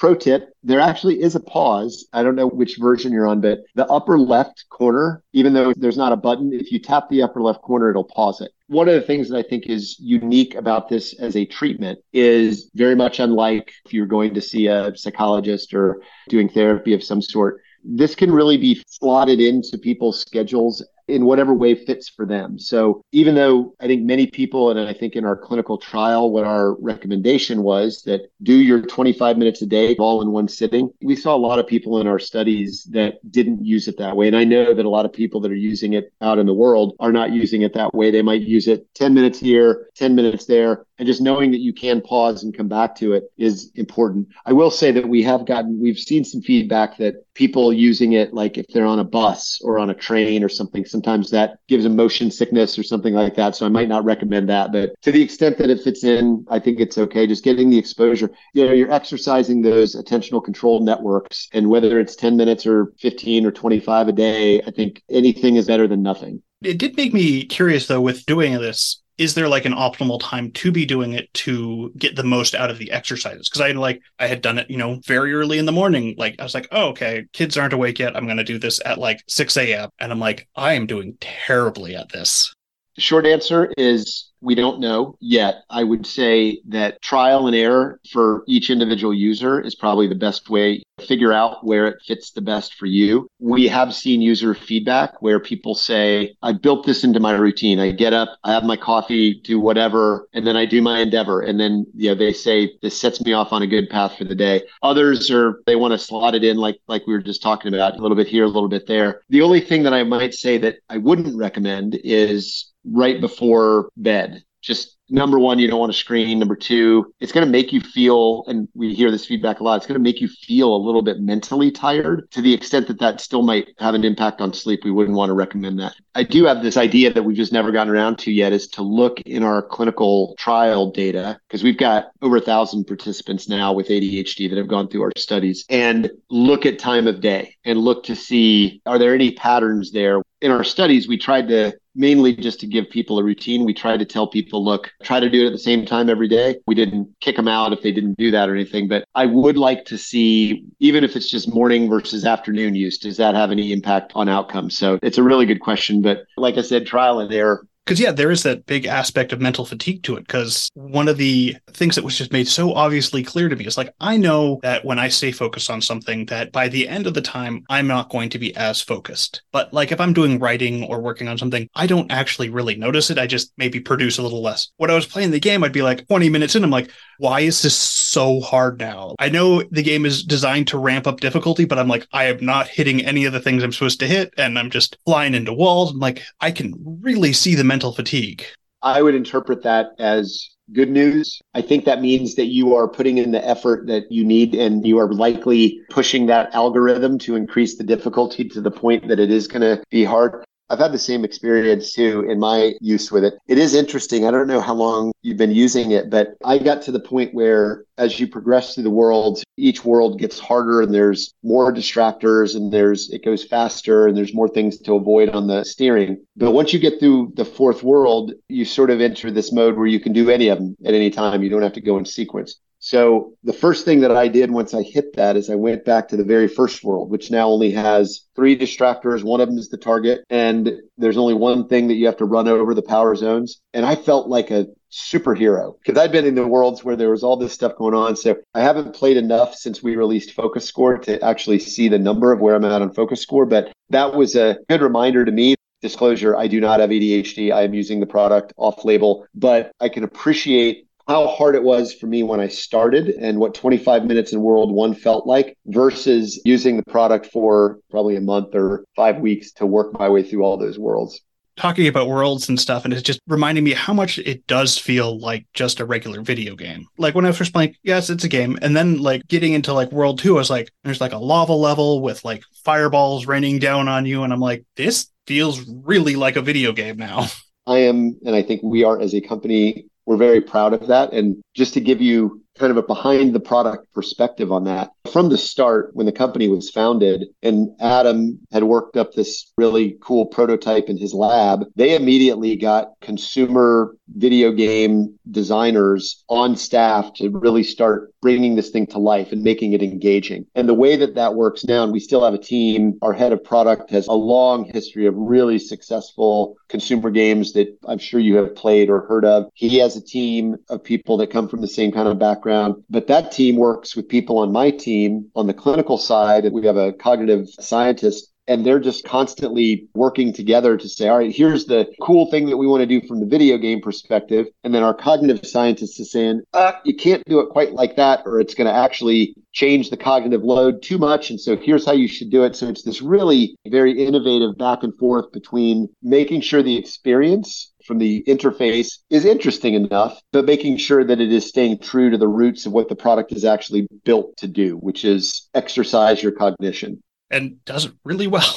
pro 0.00 0.14
tip 0.14 0.54
there 0.62 0.80
actually 0.80 1.20
is 1.20 1.34
a 1.34 1.40
pause 1.40 2.06
i 2.14 2.22
don't 2.22 2.34
know 2.34 2.46
which 2.48 2.78
version 2.78 3.12
you're 3.12 3.26
on 3.28 3.38
but 3.38 3.58
the 3.74 3.84
upper 3.88 4.18
left 4.18 4.64
corner 4.70 5.22
even 5.34 5.52
though 5.52 5.74
there's 5.76 5.98
not 5.98 6.10
a 6.10 6.16
button 6.16 6.50
if 6.54 6.72
you 6.72 6.78
tap 6.80 7.06
the 7.10 7.22
upper 7.22 7.42
left 7.42 7.60
corner 7.60 7.90
it'll 7.90 8.02
pause 8.04 8.40
it 8.40 8.50
one 8.68 8.88
of 8.88 8.94
the 8.94 9.02
things 9.02 9.28
that 9.28 9.36
i 9.36 9.46
think 9.46 9.66
is 9.66 9.98
unique 10.00 10.54
about 10.54 10.88
this 10.88 11.12
as 11.20 11.36
a 11.36 11.44
treatment 11.44 11.98
is 12.14 12.70
very 12.74 12.94
much 12.94 13.20
unlike 13.20 13.70
if 13.84 13.92
you're 13.92 14.06
going 14.06 14.32
to 14.32 14.40
see 14.40 14.68
a 14.68 14.90
psychologist 14.96 15.74
or 15.74 16.00
doing 16.30 16.48
therapy 16.48 16.94
of 16.94 17.04
some 17.04 17.20
sort 17.20 17.60
this 17.84 18.14
can 18.14 18.32
really 18.32 18.56
be 18.56 18.82
slotted 18.88 19.38
into 19.38 19.76
people's 19.76 20.18
schedules 20.18 20.82
in 21.10 21.24
whatever 21.24 21.52
way 21.52 21.74
fits 21.74 22.08
for 22.08 22.24
them. 22.24 22.58
So 22.58 23.02
even 23.12 23.34
though 23.34 23.74
I 23.80 23.86
think 23.86 24.02
many 24.02 24.26
people, 24.28 24.70
and 24.70 24.80
I 24.80 24.92
think 24.92 25.16
in 25.16 25.24
our 25.24 25.36
clinical 25.36 25.76
trial, 25.76 26.30
what 26.30 26.44
our 26.44 26.74
recommendation 26.80 27.62
was 27.62 28.02
that 28.02 28.30
do 28.42 28.54
your 28.54 28.82
25 28.82 29.36
minutes 29.36 29.60
a 29.62 29.66
day 29.66 29.96
all 29.96 30.22
in 30.22 30.30
one 30.30 30.48
sitting, 30.48 30.90
we 31.02 31.16
saw 31.16 31.34
a 31.34 31.36
lot 31.36 31.58
of 31.58 31.66
people 31.66 32.00
in 32.00 32.06
our 32.06 32.18
studies 32.18 32.84
that 32.90 33.14
didn't 33.30 33.64
use 33.64 33.88
it 33.88 33.98
that 33.98 34.16
way. 34.16 34.28
And 34.28 34.36
I 34.36 34.44
know 34.44 34.72
that 34.72 34.84
a 34.86 34.90
lot 34.90 35.04
of 35.04 35.12
people 35.12 35.40
that 35.40 35.50
are 35.52 35.54
using 35.54 35.94
it 35.94 36.12
out 36.20 36.38
in 36.38 36.46
the 36.46 36.54
world 36.54 36.94
are 37.00 37.12
not 37.12 37.32
using 37.32 37.62
it 37.62 37.74
that 37.74 37.92
way. 37.94 38.10
They 38.10 38.22
might 38.22 38.42
use 38.42 38.68
it 38.68 38.86
10 38.94 39.12
minutes 39.12 39.38
here, 39.38 39.88
10 39.96 40.14
minutes 40.14 40.46
there. 40.46 40.86
And 40.98 41.06
just 41.06 41.22
knowing 41.22 41.50
that 41.52 41.60
you 41.60 41.72
can 41.72 42.02
pause 42.02 42.44
and 42.44 42.54
come 42.54 42.68
back 42.68 42.94
to 42.96 43.14
it 43.14 43.24
is 43.38 43.70
important. 43.74 44.28
I 44.44 44.52
will 44.52 44.70
say 44.70 44.92
that 44.92 45.08
we 45.08 45.22
have 45.22 45.46
gotten, 45.46 45.80
we've 45.80 45.98
seen 45.98 46.24
some 46.24 46.42
feedback 46.42 46.98
that 46.98 47.14
people 47.32 47.72
using 47.72 48.12
it, 48.12 48.34
like 48.34 48.58
if 48.58 48.66
they're 48.68 48.84
on 48.84 48.98
a 48.98 49.04
bus 49.04 49.60
or 49.64 49.78
on 49.78 49.88
a 49.88 49.94
train 49.94 50.44
or 50.44 50.50
something, 50.50 50.84
some 50.84 50.99
sometimes 51.02 51.30
that 51.30 51.56
gives 51.66 51.86
a 51.86 51.88
motion 51.88 52.30
sickness 52.30 52.78
or 52.78 52.82
something 52.82 53.14
like 53.14 53.34
that. 53.34 53.56
So 53.56 53.64
I 53.64 53.70
might 53.70 53.88
not 53.88 54.04
recommend 54.04 54.50
that. 54.50 54.70
But 54.70 54.94
to 55.02 55.10
the 55.10 55.22
extent 55.22 55.56
that 55.56 55.70
it 55.70 55.80
fits 55.80 56.04
in, 56.04 56.44
I 56.50 56.58
think 56.58 56.78
it's 56.78 56.98
okay. 56.98 57.26
Just 57.26 57.42
getting 57.42 57.70
the 57.70 57.78
exposure. 57.78 58.30
You 58.52 58.66
know, 58.66 58.72
you're 58.74 58.92
exercising 58.92 59.62
those 59.62 59.96
attentional 59.96 60.44
control 60.44 60.80
networks. 60.84 61.48
And 61.54 61.70
whether 61.70 61.98
it's 62.00 62.16
10 62.16 62.36
minutes 62.36 62.66
or 62.66 62.92
15 63.00 63.46
or 63.46 63.50
25 63.50 64.08
a 64.08 64.12
day, 64.12 64.60
I 64.60 64.70
think 64.72 65.02
anything 65.10 65.56
is 65.56 65.68
better 65.68 65.88
than 65.88 66.02
nothing. 66.02 66.42
It 66.62 66.76
did 66.76 66.98
make 66.98 67.14
me 67.14 67.46
curious 67.46 67.86
though 67.86 68.02
with 68.02 68.26
doing 68.26 68.52
this 68.60 69.00
is 69.20 69.34
there 69.34 69.48
like 69.48 69.66
an 69.66 69.74
optimal 69.74 70.18
time 70.18 70.50
to 70.52 70.72
be 70.72 70.86
doing 70.86 71.12
it 71.12 71.32
to 71.34 71.92
get 71.98 72.16
the 72.16 72.22
most 72.24 72.54
out 72.54 72.70
of 72.70 72.78
the 72.78 72.90
exercises 72.90 73.48
because 73.48 73.60
i 73.60 73.70
like 73.70 74.00
i 74.18 74.26
had 74.26 74.40
done 74.40 74.56
it 74.58 74.68
you 74.70 74.78
know 74.78 74.98
very 75.06 75.32
early 75.34 75.58
in 75.58 75.66
the 75.66 75.70
morning 75.72 76.14
like 76.16 76.34
i 76.40 76.42
was 76.42 76.54
like 76.54 76.66
oh 76.72 76.88
okay 76.88 77.24
kids 77.34 77.56
aren't 77.58 77.74
awake 77.74 77.98
yet 77.98 78.16
i'm 78.16 78.24
going 78.24 78.38
to 78.38 78.42
do 78.44 78.58
this 78.58 78.80
at 78.86 78.96
like 78.98 79.20
6 79.28 79.56
a.m 79.58 79.90
and 80.00 80.10
i'm 80.10 80.18
like 80.18 80.48
i 80.56 80.72
am 80.72 80.86
doing 80.86 81.16
terribly 81.20 81.94
at 81.94 82.08
this 82.08 82.52
short 82.98 83.26
answer 83.26 83.70
is 83.76 84.29
we 84.42 84.54
don't 84.54 84.80
know 84.80 85.16
yet. 85.20 85.64
I 85.68 85.84
would 85.84 86.06
say 86.06 86.62
that 86.68 87.02
trial 87.02 87.46
and 87.46 87.54
error 87.54 88.00
for 88.10 88.42
each 88.48 88.70
individual 88.70 89.12
user 89.12 89.60
is 89.60 89.74
probably 89.74 90.06
the 90.06 90.14
best 90.14 90.48
way 90.48 90.82
to 90.98 91.06
figure 91.06 91.32
out 91.32 91.64
where 91.66 91.86
it 91.86 92.02
fits 92.06 92.30
the 92.30 92.40
best 92.40 92.74
for 92.74 92.86
you. 92.86 93.28
We 93.38 93.68
have 93.68 93.94
seen 93.94 94.22
user 94.22 94.54
feedback 94.54 95.20
where 95.20 95.40
people 95.40 95.74
say, 95.74 96.34
I 96.42 96.52
built 96.52 96.86
this 96.86 97.04
into 97.04 97.20
my 97.20 97.32
routine. 97.32 97.80
I 97.80 97.90
get 97.90 98.14
up, 98.14 98.30
I 98.42 98.52
have 98.52 98.64
my 98.64 98.76
coffee, 98.78 99.34
do 99.34 99.60
whatever, 99.60 100.26
and 100.32 100.46
then 100.46 100.56
I 100.56 100.64
do 100.64 100.80
my 100.80 101.00
endeavor. 101.00 101.42
And 101.42 101.60
then, 101.60 101.86
you 101.94 102.08
know, 102.10 102.14
they 102.14 102.32
say 102.32 102.72
this 102.80 102.98
sets 102.98 103.22
me 103.22 103.34
off 103.34 103.52
on 103.52 103.60
a 103.62 103.66
good 103.66 103.90
path 103.90 104.16
for 104.16 104.24
the 104.24 104.34
day. 104.34 104.62
Others 104.82 105.30
are 105.30 105.60
they 105.66 105.76
want 105.76 105.92
to 105.92 105.98
slot 105.98 106.34
it 106.34 106.44
in 106.44 106.56
like 106.56 106.78
like 106.88 107.06
we 107.06 107.12
were 107.12 107.20
just 107.22 107.42
talking 107.42 107.74
about, 107.74 107.96
a 107.98 108.02
little 108.02 108.16
bit 108.16 108.26
here, 108.26 108.44
a 108.44 108.48
little 108.48 108.68
bit 108.68 108.86
there. 108.86 109.20
The 109.28 109.42
only 109.42 109.60
thing 109.60 109.82
that 109.82 109.92
I 109.92 110.02
might 110.04 110.32
say 110.32 110.56
that 110.58 110.76
I 110.88 110.96
wouldn't 110.96 111.36
recommend 111.36 111.98
is 112.02 112.72
right 112.84 113.20
before 113.20 113.88
bed. 113.96 114.42
Just 114.62 114.98
number 115.08 115.38
one, 115.38 115.58
you 115.58 115.66
don't 115.66 115.80
want 115.80 115.90
to 115.90 115.96
screen. 115.96 116.38
Number 116.38 116.54
two, 116.54 117.14
it's 117.18 117.32
going 117.32 117.46
to 117.46 117.50
make 117.50 117.72
you 117.72 117.80
feel, 117.80 118.44
and 118.46 118.68
we 118.74 118.92
hear 118.92 119.10
this 119.10 119.24
feedback 119.24 119.60
a 119.60 119.64
lot, 119.64 119.76
it's 119.78 119.86
going 119.86 119.98
to 119.98 120.02
make 120.04 120.20
you 120.20 120.28
feel 120.28 120.76
a 120.76 120.76
little 120.76 121.00
bit 121.00 121.18
mentally 121.18 121.70
tired 121.70 122.30
to 122.32 122.42
the 122.42 122.52
extent 122.52 122.86
that 122.88 122.98
that 122.98 123.22
still 123.22 123.40
might 123.40 123.68
have 123.78 123.94
an 123.94 124.04
impact 124.04 124.42
on 124.42 124.52
sleep. 124.52 124.80
We 124.84 124.90
wouldn't 124.90 125.16
want 125.16 125.30
to 125.30 125.34
recommend 125.34 125.80
that. 125.80 125.94
I 126.14 126.24
do 126.24 126.44
have 126.44 126.62
this 126.62 126.76
idea 126.76 127.10
that 127.10 127.22
we've 127.22 127.38
just 127.38 127.54
never 127.54 127.72
gotten 127.72 127.90
around 127.90 128.18
to 128.18 128.30
yet 128.30 128.52
is 128.52 128.68
to 128.68 128.82
look 128.82 129.22
in 129.22 129.42
our 129.44 129.62
clinical 129.62 130.34
trial 130.38 130.90
data 130.90 131.40
because 131.48 131.62
we've 131.62 131.78
got 131.78 132.08
over 132.20 132.36
a 132.36 132.40
thousand 132.42 132.84
participants 132.86 133.48
now 133.48 133.72
with 133.72 133.88
ADHD 133.88 134.50
that 134.50 134.58
have 134.58 134.68
gone 134.68 134.88
through 134.88 135.04
our 135.04 135.12
studies 135.16 135.64
and 135.70 136.10
look 136.28 136.66
at 136.66 136.78
time 136.78 137.06
of 137.06 137.22
day 137.22 137.56
and 137.64 137.78
look 137.78 138.04
to 138.04 138.14
see 138.14 138.82
are 138.84 138.98
there 138.98 139.14
any 139.14 139.32
patterns 139.32 139.90
there. 139.90 140.20
In 140.42 140.50
our 140.50 140.64
studies, 140.64 141.08
we 141.08 141.16
tried 141.18 141.48
to 141.48 141.72
mainly 142.00 142.34
just 142.34 142.58
to 142.60 142.66
give 142.66 142.88
people 142.90 143.18
a 143.18 143.22
routine. 143.22 143.64
We 143.66 143.74
try 143.74 143.98
to 143.98 144.04
tell 144.06 144.26
people, 144.26 144.64
look, 144.64 144.90
try 145.04 145.20
to 145.20 145.28
do 145.28 145.44
it 145.44 145.46
at 145.48 145.52
the 145.52 145.58
same 145.58 145.84
time 145.84 146.08
every 146.08 146.28
day. 146.28 146.56
We 146.66 146.74
didn't 146.74 147.14
kick 147.20 147.36
them 147.36 147.46
out 147.46 147.74
if 147.74 147.82
they 147.82 147.92
didn't 147.92 148.16
do 148.16 148.30
that 148.30 148.48
or 148.48 148.54
anything, 148.56 148.88
but 148.88 149.04
I 149.14 149.26
would 149.26 149.58
like 149.58 149.84
to 149.84 149.98
see, 149.98 150.64
even 150.80 151.04
if 151.04 151.14
it's 151.14 151.30
just 151.30 151.52
morning 151.54 151.90
versus 151.90 152.24
afternoon 152.24 152.74
use, 152.74 152.96
does 152.96 153.18
that 153.18 153.34
have 153.34 153.50
any 153.50 153.70
impact 153.70 154.12
on 154.14 154.30
outcomes? 154.30 154.78
So 154.78 154.98
it's 155.02 155.18
a 155.18 155.22
really 155.22 155.44
good 155.44 155.60
question. 155.60 156.00
But 156.00 156.24
like 156.38 156.56
I 156.56 156.62
said, 156.62 156.86
trial 156.86 157.20
and 157.20 157.32
error 157.32 157.66
because 157.90 158.00
yeah 158.00 158.12
there 158.12 158.30
is 158.30 158.44
that 158.44 158.64
big 158.66 158.86
aspect 158.86 159.32
of 159.32 159.40
mental 159.40 159.64
fatigue 159.66 160.00
to 160.04 160.14
it 160.14 160.20
because 160.20 160.68
one 160.74 161.08
of 161.08 161.16
the 161.16 161.56
things 161.72 161.96
that 161.96 162.04
was 162.04 162.16
just 162.16 162.30
made 162.32 162.46
so 162.46 162.72
obviously 162.72 163.20
clear 163.24 163.48
to 163.48 163.56
me 163.56 163.66
is 163.66 163.76
like 163.76 163.92
i 163.98 164.16
know 164.16 164.60
that 164.62 164.84
when 164.84 164.96
i 165.00 165.08
stay 165.08 165.32
focused 165.32 165.68
on 165.68 165.82
something 165.82 166.24
that 166.26 166.52
by 166.52 166.68
the 166.68 166.86
end 166.86 167.08
of 167.08 167.14
the 167.14 167.20
time 167.20 167.64
i'm 167.68 167.88
not 167.88 168.08
going 168.08 168.28
to 168.30 168.38
be 168.38 168.54
as 168.54 168.80
focused 168.80 169.42
but 169.50 169.72
like 169.74 169.90
if 169.90 170.00
i'm 170.00 170.12
doing 170.12 170.38
writing 170.38 170.84
or 170.84 171.00
working 171.00 171.26
on 171.26 171.36
something 171.36 171.68
i 171.74 171.84
don't 171.84 172.12
actually 172.12 172.48
really 172.48 172.76
notice 172.76 173.10
it 173.10 173.18
i 173.18 173.26
just 173.26 173.52
maybe 173.56 173.80
produce 173.80 174.18
a 174.18 174.22
little 174.22 174.40
less 174.40 174.70
when 174.76 174.88
i 174.88 174.94
was 174.94 175.04
playing 175.06 175.32
the 175.32 175.40
game 175.40 175.64
i'd 175.64 175.72
be 175.72 175.82
like 175.82 176.06
20 176.06 176.28
minutes 176.28 176.54
in 176.54 176.62
i'm 176.62 176.70
like 176.70 176.92
why 177.20 177.40
is 177.40 177.60
this 177.60 177.76
so 177.76 178.40
hard 178.40 178.78
now? 178.80 179.14
I 179.18 179.28
know 179.28 179.62
the 179.70 179.82
game 179.82 180.06
is 180.06 180.24
designed 180.24 180.68
to 180.68 180.78
ramp 180.78 181.06
up 181.06 181.20
difficulty, 181.20 181.66
but 181.66 181.78
I'm 181.78 181.86
like, 181.86 182.08
I 182.12 182.24
am 182.24 182.38
not 182.42 182.66
hitting 182.66 183.04
any 183.04 183.26
of 183.26 183.34
the 183.34 183.40
things 183.40 183.62
I'm 183.62 183.72
supposed 183.72 184.00
to 184.00 184.06
hit, 184.06 184.32
and 184.38 184.58
I'm 184.58 184.70
just 184.70 184.96
flying 185.04 185.34
into 185.34 185.52
walls. 185.52 185.90
I'm 185.92 185.98
like, 185.98 186.22
I 186.40 186.50
can 186.50 186.72
really 187.02 187.34
see 187.34 187.54
the 187.54 187.62
mental 187.62 187.92
fatigue. 187.92 188.42
I 188.80 189.02
would 189.02 189.14
interpret 189.14 189.62
that 189.64 189.88
as 189.98 190.48
good 190.72 190.88
news. 190.88 191.38
I 191.52 191.60
think 191.60 191.84
that 191.84 192.00
means 192.00 192.36
that 192.36 192.46
you 192.46 192.74
are 192.74 192.88
putting 192.88 193.18
in 193.18 193.32
the 193.32 193.46
effort 193.46 193.86
that 193.88 194.10
you 194.10 194.24
need 194.24 194.54
and 194.54 194.86
you 194.86 194.98
are 194.98 195.12
likely 195.12 195.78
pushing 195.90 196.24
that 196.28 196.54
algorithm 196.54 197.18
to 197.18 197.36
increase 197.36 197.76
the 197.76 197.84
difficulty 197.84 198.48
to 198.48 198.62
the 198.62 198.70
point 198.70 199.08
that 199.08 199.18
it 199.20 199.30
is 199.30 199.46
going 199.46 199.60
to 199.62 199.84
be 199.90 200.04
hard. 200.04 200.42
I've 200.70 200.78
had 200.78 200.92
the 200.92 200.98
same 200.98 201.24
experience 201.24 201.92
too 201.92 202.24
in 202.30 202.38
my 202.38 202.74
use 202.80 203.10
with 203.10 203.24
it. 203.24 203.34
It 203.48 203.58
is 203.58 203.74
interesting. 203.74 204.24
I 204.24 204.30
don't 204.30 204.46
know 204.46 204.60
how 204.60 204.74
long 204.74 205.10
you've 205.22 205.36
been 205.36 205.50
using 205.50 205.90
it, 205.90 206.10
but 206.10 206.28
I 206.44 206.58
got 206.58 206.80
to 206.82 206.92
the 206.92 207.00
point 207.00 207.34
where 207.34 207.82
as 207.98 208.20
you 208.20 208.28
progress 208.28 208.74
through 208.74 208.84
the 208.84 208.90
worlds, 208.90 209.42
each 209.56 209.84
world 209.84 210.20
gets 210.20 210.38
harder 210.38 210.82
and 210.82 210.94
there's 210.94 211.34
more 211.42 211.74
distractors 211.74 212.54
and 212.54 212.72
there's 212.72 213.10
it 213.10 213.24
goes 213.24 213.42
faster 213.44 214.06
and 214.06 214.16
there's 214.16 214.32
more 214.32 214.48
things 214.48 214.78
to 214.82 214.94
avoid 214.94 215.30
on 215.30 215.48
the 215.48 215.64
steering. 215.64 216.24
But 216.36 216.52
once 216.52 216.72
you 216.72 216.78
get 216.78 217.00
through 217.00 217.32
the 217.34 217.44
fourth 217.44 217.82
world, 217.82 218.32
you 218.48 218.64
sort 218.64 218.90
of 218.90 219.00
enter 219.00 219.32
this 219.32 219.50
mode 219.52 219.76
where 219.76 219.88
you 219.88 219.98
can 219.98 220.12
do 220.12 220.30
any 220.30 220.48
of 220.48 220.58
them 220.58 220.76
at 220.84 220.94
any 220.94 221.10
time. 221.10 221.42
You 221.42 221.50
don't 221.50 221.62
have 221.62 221.72
to 221.74 221.80
go 221.80 221.98
in 221.98 222.04
sequence. 222.04 222.60
So 222.82 223.34
the 223.44 223.52
first 223.52 223.84
thing 223.84 224.00
that 224.00 224.10
I 224.10 224.26
did 224.28 224.50
once 224.50 224.72
I 224.72 224.82
hit 224.82 225.12
that 225.14 225.36
is 225.36 225.50
I 225.50 225.54
went 225.54 225.84
back 225.84 226.08
to 226.08 226.16
the 226.16 226.24
very 226.24 226.48
first 226.48 226.82
world, 226.82 227.10
which 227.10 227.30
now 227.30 227.48
only 227.50 227.70
has 227.72 228.22
three 228.34 228.56
distractors. 228.58 229.22
One 229.22 229.40
of 229.42 229.48
them 229.50 229.58
is 229.58 229.68
the 229.68 229.76
target, 229.76 230.24
and 230.30 230.70
there's 230.96 231.18
only 231.18 231.34
one 231.34 231.68
thing 231.68 231.88
that 231.88 231.94
you 231.96 232.06
have 232.06 232.16
to 232.16 232.24
run 232.24 232.48
over 232.48 232.72
the 232.74 232.80
power 232.82 233.14
zones. 233.14 233.60
And 233.74 233.84
I 233.84 233.96
felt 233.96 234.28
like 234.28 234.50
a 234.50 234.66
superhero 234.90 235.74
because 235.84 236.00
I've 236.02 236.10
been 236.10 236.26
in 236.26 236.34
the 236.34 236.46
worlds 236.46 236.82
where 236.82 236.96
there 236.96 237.10
was 237.10 237.22
all 237.22 237.36
this 237.36 237.52
stuff 237.52 237.76
going 237.76 237.94
on. 237.94 238.16
So 238.16 238.36
I 238.54 238.60
haven't 238.62 238.94
played 238.96 239.18
enough 239.18 239.54
since 239.56 239.82
we 239.82 239.94
released 239.96 240.32
Focus 240.32 240.64
Score 240.64 240.96
to 240.98 241.22
actually 241.22 241.58
see 241.58 241.88
the 241.88 241.98
number 241.98 242.32
of 242.32 242.40
where 242.40 242.54
I'm 242.54 242.64
at 242.64 242.80
on 242.82 242.94
Focus 242.94 243.20
Score. 243.20 243.44
But 243.44 243.72
that 243.90 244.14
was 244.14 244.36
a 244.36 244.56
good 244.70 244.80
reminder 244.80 245.24
to 245.24 245.32
me 245.32 245.54
disclosure 245.82 246.36
i 246.36 246.46
do 246.46 246.60
not 246.60 246.78
have 246.78 246.90
adhd 246.90 247.50
i 247.54 247.62
am 247.62 247.72
using 247.72 248.00
the 248.00 248.06
product 248.06 248.52
off 248.58 248.84
label 248.84 249.26
but 249.34 249.72
i 249.80 249.88
can 249.88 250.04
appreciate 250.04 250.84
how 251.10 251.26
hard 251.26 251.56
it 251.56 251.62
was 251.64 251.92
for 251.92 252.06
me 252.06 252.22
when 252.22 252.38
I 252.38 252.46
started 252.46 253.08
and 253.08 253.40
what 253.40 253.52
25 253.52 254.04
minutes 254.04 254.32
in 254.32 254.40
World 254.40 254.70
One 254.72 254.94
felt 254.94 255.26
like 255.26 255.56
versus 255.66 256.40
using 256.44 256.76
the 256.76 256.84
product 256.84 257.26
for 257.26 257.80
probably 257.90 258.14
a 258.14 258.20
month 258.20 258.54
or 258.54 258.84
five 258.94 259.18
weeks 259.20 259.50
to 259.54 259.66
work 259.66 259.98
my 259.98 260.08
way 260.08 260.22
through 260.22 260.42
all 260.44 260.56
those 260.56 260.78
worlds 260.78 261.20
talking 261.56 261.88
about 261.88 262.08
worlds 262.08 262.48
and 262.48 262.58
stuff, 262.58 262.86
and 262.86 262.94
it's 262.94 263.02
just 263.02 263.20
reminding 263.26 263.62
me 263.62 263.72
how 263.74 263.92
much 263.92 264.18
it 264.20 264.46
does 264.46 264.78
feel 264.78 265.18
like 265.20 265.44
just 265.52 265.78
a 265.78 265.84
regular 265.84 266.22
video 266.22 266.56
game. 266.56 266.86
Like 266.96 267.14
when 267.14 267.26
I 267.26 267.28
was 267.28 267.36
first 267.36 267.52
playing, 267.52 267.74
yes, 267.82 268.08
it's 268.08 268.24
a 268.24 268.30
game. 268.30 268.58
And 268.62 268.74
then 268.74 268.96
like 269.02 269.26
getting 269.28 269.52
into 269.52 269.74
like 269.74 269.92
world 269.92 270.20
two, 270.20 270.36
I 270.36 270.38
was 270.38 270.48
like, 270.48 270.70
there's 270.84 271.02
like 271.02 271.12
a 271.12 271.18
lava 271.18 271.52
level 271.52 272.00
with 272.00 272.24
like 272.24 272.42
fireballs 272.64 273.26
raining 273.26 273.58
down 273.58 273.88
on 273.88 274.06
you. 274.06 274.22
And 274.22 274.32
I'm 274.32 274.40
like, 274.40 274.64
this 274.74 275.10
feels 275.26 275.60
really 275.68 276.16
like 276.16 276.36
a 276.36 276.40
video 276.40 276.72
game 276.72 276.96
now. 276.96 277.26
I 277.66 277.80
am, 277.80 278.18
and 278.24 278.34
I 278.34 278.40
think 278.42 278.62
we 278.62 278.82
are 278.84 278.98
as 278.98 279.12
a 279.14 279.20
company 279.20 279.84
we're 280.10 280.16
very 280.16 280.40
proud 280.40 280.74
of 280.74 280.88
that. 280.88 281.12
And 281.12 281.40
just 281.54 281.72
to 281.74 281.80
give 281.80 282.00
you 282.02 282.42
kind 282.60 282.70
of 282.70 282.76
a 282.76 282.82
behind 282.82 283.34
the 283.34 283.40
product 283.40 283.92
perspective 283.94 284.52
on 284.52 284.64
that. 284.64 284.90
From 285.10 285.30
the 285.30 285.38
start, 285.38 285.90
when 285.94 286.04
the 286.06 286.12
company 286.12 286.46
was 286.48 286.70
founded 286.70 287.24
and 287.42 287.70
Adam 287.80 288.38
had 288.52 288.62
worked 288.62 288.96
up 288.96 289.12
this 289.14 289.50
really 289.56 289.96
cool 290.00 290.26
prototype 290.26 290.84
in 290.88 290.98
his 290.98 291.14
lab, 291.14 291.64
they 291.74 291.96
immediately 291.96 292.54
got 292.56 292.92
consumer 293.00 293.96
video 294.14 294.52
game 294.52 295.18
designers 295.30 296.24
on 296.28 296.54
staff 296.56 297.12
to 297.14 297.30
really 297.30 297.62
start 297.62 298.12
bringing 298.20 298.54
this 298.54 298.70
thing 298.70 298.86
to 298.86 298.98
life 298.98 299.32
and 299.32 299.42
making 299.42 299.72
it 299.72 299.82
engaging. 299.82 300.44
And 300.54 300.68
the 300.68 300.74
way 300.74 300.96
that 300.96 301.14
that 301.14 301.34
works 301.34 301.64
now, 301.64 301.82
and 301.84 301.92
we 301.92 302.00
still 302.00 302.22
have 302.24 302.34
a 302.34 302.38
team, 302.38 302.98
our 303.00 303.14
head 303.14 303.32
of 303.32 303.42
product 303.42 303.90
has 303.90 304.06
a 304.08 304.12
long 304.12 304.64
history 304.70 305.06
of 305.06 305.14
really 305.16 305.58
successful 305.58 306.56
consumer 306.68 307.10
games 307.10 307.54
that 307.54 307.74
I'm 307.86 307.98
sure 307.98 308.20
you 308.20 308.36
have 308.36 308.54
played 308.54 308.90
or 308.90 309.06
heard 309.06 309.24
of. 309.24 309.46
He 309.54 309.78
has 309.78 309.96
a 309.96 310.02
team 310.02 310.56
of 310.68 310.84
people 310.84 311.16
that 311.18 311.30
come 311.30 311.48
from 311.48 311.62
the 311.62 311.68
same 311.68 311.92
kind 311.92 312.06
of 312.08 312.18
background 312.18 312.49
background, 312.50 312.82
but 312.90 313.06
that 313.06 313.32
team 313.32 313.56
works 313.56 313.94
with 313.96 314.08
people 314.08 314.38
on 314.38 314.52
my 314.52 314.70
team 314.70 315.30
on 315.36 315.46
the 315.46 315.54
clinical 315.54 315.98
side. 315.98 316.44
We 316.52 316.66
have 316.66 316.76
a 316.76 316.92
cognitive 316.92 317.48
scientist 317.60 318.28
and 318.48 318.66
they're 318.66 318.80
just 318.80 319.04
constantly 319.04 319.86
working 319.94 320.32
together 320.32 320.76
to 320.76 320.88
say, 320.88 321.06
all 321.06 321.18
right, 321.18 321.32
here's 321.32 321.66
the 321.66 321.86
cool 322.02 322.28
thing 322.32 322.46
that 322.46 322.56
we 322.56 322.66
want 322.66 322.80
to 322.80 323.00
do 323.00 323.06
from 323.06 323.20
the 323.20 323.26
video 323.26 323.56
game 323.58 323.80
perspective. 323.80 324.46
And 324.64 324.74
then 324.74 324.82
our 324.82 324.94
cognitive 324.94 325.46
scientist 325.46 326.00
is 326.00 326.10
saying, 326.10 326.40
uh, 326.52 326.72
you 326.84 326.96
can't 326.96 327.22
do 327.26 327.38
it 327.40 327.50
quite 327.50 327.74
like 327.74 327.94
that, 327.96 328.22
or 328.24 328.40
it's 328.40 328.54
going 328.54 328.66
to 328.66 328.74
actually 328.74 329.36
change 329.52 329.90
the 329.90 329.96
cognitive 329.96 330.42
load 330.42 330.82
too 330.82 330.98
much. 330.98 331.30
And 331.30 331.40
so 331.40 331.56
here's 331.56 331.86
how 331.86 331.92
you 331.92 332.08
should 332.08 332.30
do 332.30 332.42
it. 332.42 332.56
So 332.56 332.66
it's 332.68 332.82
this 332.82 333.00
really 333.02 333.54
very 333.68 333.92
innovative 334.04 334.58
back 334.58 334.82
and 334.82 334.96
forth 334.98 335.30
between 335.32 335.88
making 336.02 336.40
sure 336.40 336.60
the 336.62 336.76
experience 336.76 337.72
from 337.90 337.98
the 337.98 338.22
interface 338.28 338.98
is 339.10 339.24
interesting 339.24 339.74
enough, 339.74 340.20
but 340.32 340.44
making 340.44 340.76
sure 340.76 341.02
that 341.02 341.20
it 341.20 341.32
is 341.32 341.48
staying 341.48 341.76
true 341.80 342.08
to 342.08 342.16
the 342.16 342.28
roots 342.28 342.64
of 342.64 342.70
what 342.70 342.88
the 342.88 342.94
product 342.94 343.32
is 343.32 343.44
actually 343.44 343.88
built 344.04 344.36
to 344.36 344.46
do, 344.46 344.76
which 344.76 345.04
is 345.04 345.48
exercise 345.54 346.22
your 346.22 346.30
cognition. 346.30 347.00
And 347.32 347.64
does 347.64 347.86
it 347.86 347.92
really 348.04 348.28
well. 348.28 348.48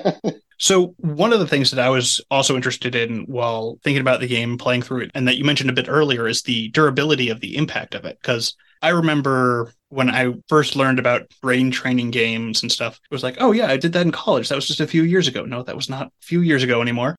so, 0.58 0.88
one 0.98 1.32
of 1.32 1.40
the 1.40 1.46
things 1.46 1.70
that 1.70 1.82
I 1.82 1.88
was 1.88 2.20
also 2.30 2.56
interested 2.56 2.94
in 2.94 3.20
while 3.22 3.78
thinking 3.82 4.02
about 4.02 4.20
the 4.20 4.26
game, 4.26 4.58
playing 4.58 4.82
through 4.82 5.00
it, 5.04 5.10
and 5.14 5.26
that 5.28 5.36
you 5.38 5.44
mentioned 5.44 5.70
a 5.70 5.74
bit 5.74 5.88
earlier 5.88 6.26
is 6.28 6.42
the 6.42 6.68
durability 6.68 7.30
of 7.30 7.40
the 7.40 7.56
impact 7.56 7.94
of 7.94 8.04
it. 8.04 8.18
Because 8.20 8.54
I 8.82 8.90
remember 8.90 9.72
when 9.88 10.10
I 10.10 10.34
first 10.50 10.76
learned 10.76 10.98
about 10.98 11.22
brain 11.40 11.70
training 11.70 12.10
games 12.10 12.60
and 12.60 12.70
stuff, 12.70 13.00
it 13.02 13.14
was 13.14 13.22
like, 13.22 13.36
oh, 13.40 13.52
yeah, 13.52 13.68
I 13.68 13.78
did 13.78 13.94
that 13.94 14.04
in 14.04 14.12
college. 14.12 14.50
That 14.50 14.56
was 14.56 14.68
just 14.68 14.80
a 14.80 14.86
few 14.86 15.04
years 15.04 15.26
ago. 15.26 15.46
No, 15.46 15.62
that 15.62 15.76
was 15.76 15.88
not 15.88 16.08
a 16.08 16.10
few 16.20 16.42
years 16.42 16.62
ago 16.62 16.82
anymore 16.82 17.16